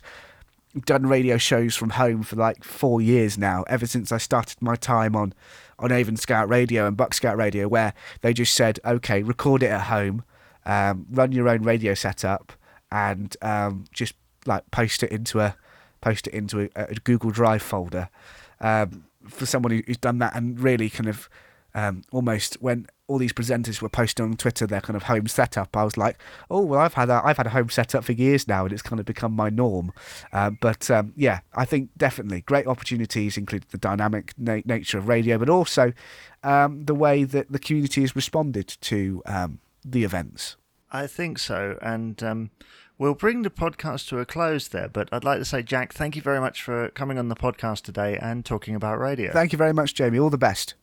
done 0.86 1.08
radio 1.08 1.38
shows 1.38 1.76
from 1.76 1.92
home 1.92 2.24
for 2.24 2.36
like 2.36 2.64
four 2.64 3.02
years 3.02 3.38
now, 3.38 3.64
ever 3.68 3.88
since 3.88 4.12
I 4.12 4.18
started 4.18 4.62
my 4.62 4.76
time 4.76 5.16
on 5.16 5.34
on 5.80 5.92
Avon 5.92 6.18
Scout 6.18 6.50
Radio 6.50 6.88
and 6.88 6.98
Buck 6.98 7.14
Scout 7.14 7.38
Radio, 7.38 7.68
where 7.68 7.94
they 8.22 8.34
just 8.34 8.56
said, 8.56 8.80
okay, 8.84 9.22
record 9.22 9.62
it 9.62 9.70
at 9.70 9.82
home, 9.82 10.24
um, 10.66 11.06
run 11.12 11.32
your 11.32 11.48
own 11.48 11.62
radio 11.62 11.94
setup, 11.94 12.54
and 12.92 13.38
um, 13.44 13.86
just 13.92 14.16
like 14.48 14.70
post 14.72 15.04
it 15.04 15.12
into 15.12 15.40
a 15.40 15.56
post 16.02 16.28
it 16.28 16.34
into 16.34 16.62
a, 16.62 16.70
a 16.76 16.96
Google 16.96 17.32
Drive 17.32 17.62
folder 17.62 18.10
um, 18.62 19.06
for 19.28 19.46
someone 19.46 19.84
who's 19.86 19.98
done 19.98 20.20
that 20.20 20.36
and 20.36 20.60
really 20.60 20.90
kind 20.90 21.10
of 21.10 21.30
um, 21.78 22.02
almost 22.12 22.56
when 22.56 22.88
all 23.06 23.20
these 23.20 23.34
presenters 23.34 23.82
were 23.82 23.90
posting 23.90 24.26
on 24.26 24.36
Twitter 24.36 24.66
their 24.66 24.82
kind 24.82 24.98
of 24.98 25.04
home 25.04 25.28
setup, 25.28 25.78
I 25.78 25.84
was 25.84 25.96
like, 25.96 26.18
oh 26.50 26.62
well, 26.62 26.80
I've 26.80 26.96
had 26.96 27.10
a, 27.10 27.22
I've 27.24 27.38
had 27.38 27.46
a 27.46 27.52
home 27.52 27.70
setup 27.70 28.04
for 28.04 28.14
years 28.14 28.48
now, 28.48 28.64
and 28.64 28.74
it's 28.74 28.82
kind 28.82 29.00
of 29.00 29.06
become 29.06 29.32
my 29.32 29.50
norm. 29.50 29.94
Uh, 30.34 30.50
but 30.50 30.90
um, 30.90 31.14
yeah, 31.16 31.42
I 31.54 31.66
think 31.66 31.92
definitely 31.96 32.42
great 32.42 32.66
opportunities, 32.66 33.38
include 33.38 33.66
the 33.70 33.78
dynamic 33.78 34.34
na- 34.40 34.62
nature 34.66 34.98
of 34.98 35.08
radio, 35.08 35.38
but 35.38 35.50
also 35.50 35.94
um, 36.44 36.86
the 36.86 36.96
way 36.96 37.24
that 37.24 37.52
the 37.52 37.60
community 37.60 38.02
has 38.02 38.16
responded 38.16 38.68
to 38.82 39.22
um, 39.28 39.60
the 39.86 40.04
events. 40.04 40.58
I 40.92 41.06
think 41.06 41.38
so, 41.38 41.78
and 41.82 42.22
um, 42.24 42.50
We'll 43.00 43.14
bring 43.14 43.44
the 43.44 43.52
podcast 43.52 44.08
to 44.08 44.18
a 44.18 44.26
close 44.26 44.70
there, 44.70 44.88
but 44.88 45.08
I'd 45.12 45.24
like 45.24 45.38
to 45.38 45.46
say, 45.46 45.62
Jack, 45.62 45.94
thank 45.94 46.16
you 46.16 46.22
very 46.24 46.40
much 46.40 46.64
for 46.64 46.90
coming 46.90 47.20
on 47.20 47.28
the 47.28 47.36
podcast 47.36 47.84
today 47.84 48.18
and 48.18 48.44
talking 48.44 48.74
about 48.74 49.00
radio. 49.00 49.32
Thank 49.32 49.52
you 49.52 49.58
very 49.58 49.74
much, 49.74 49.94
Jamie. 49.94 50.18
All 50.18 50.32
the 50.32 50.38
best. 50.38 50.74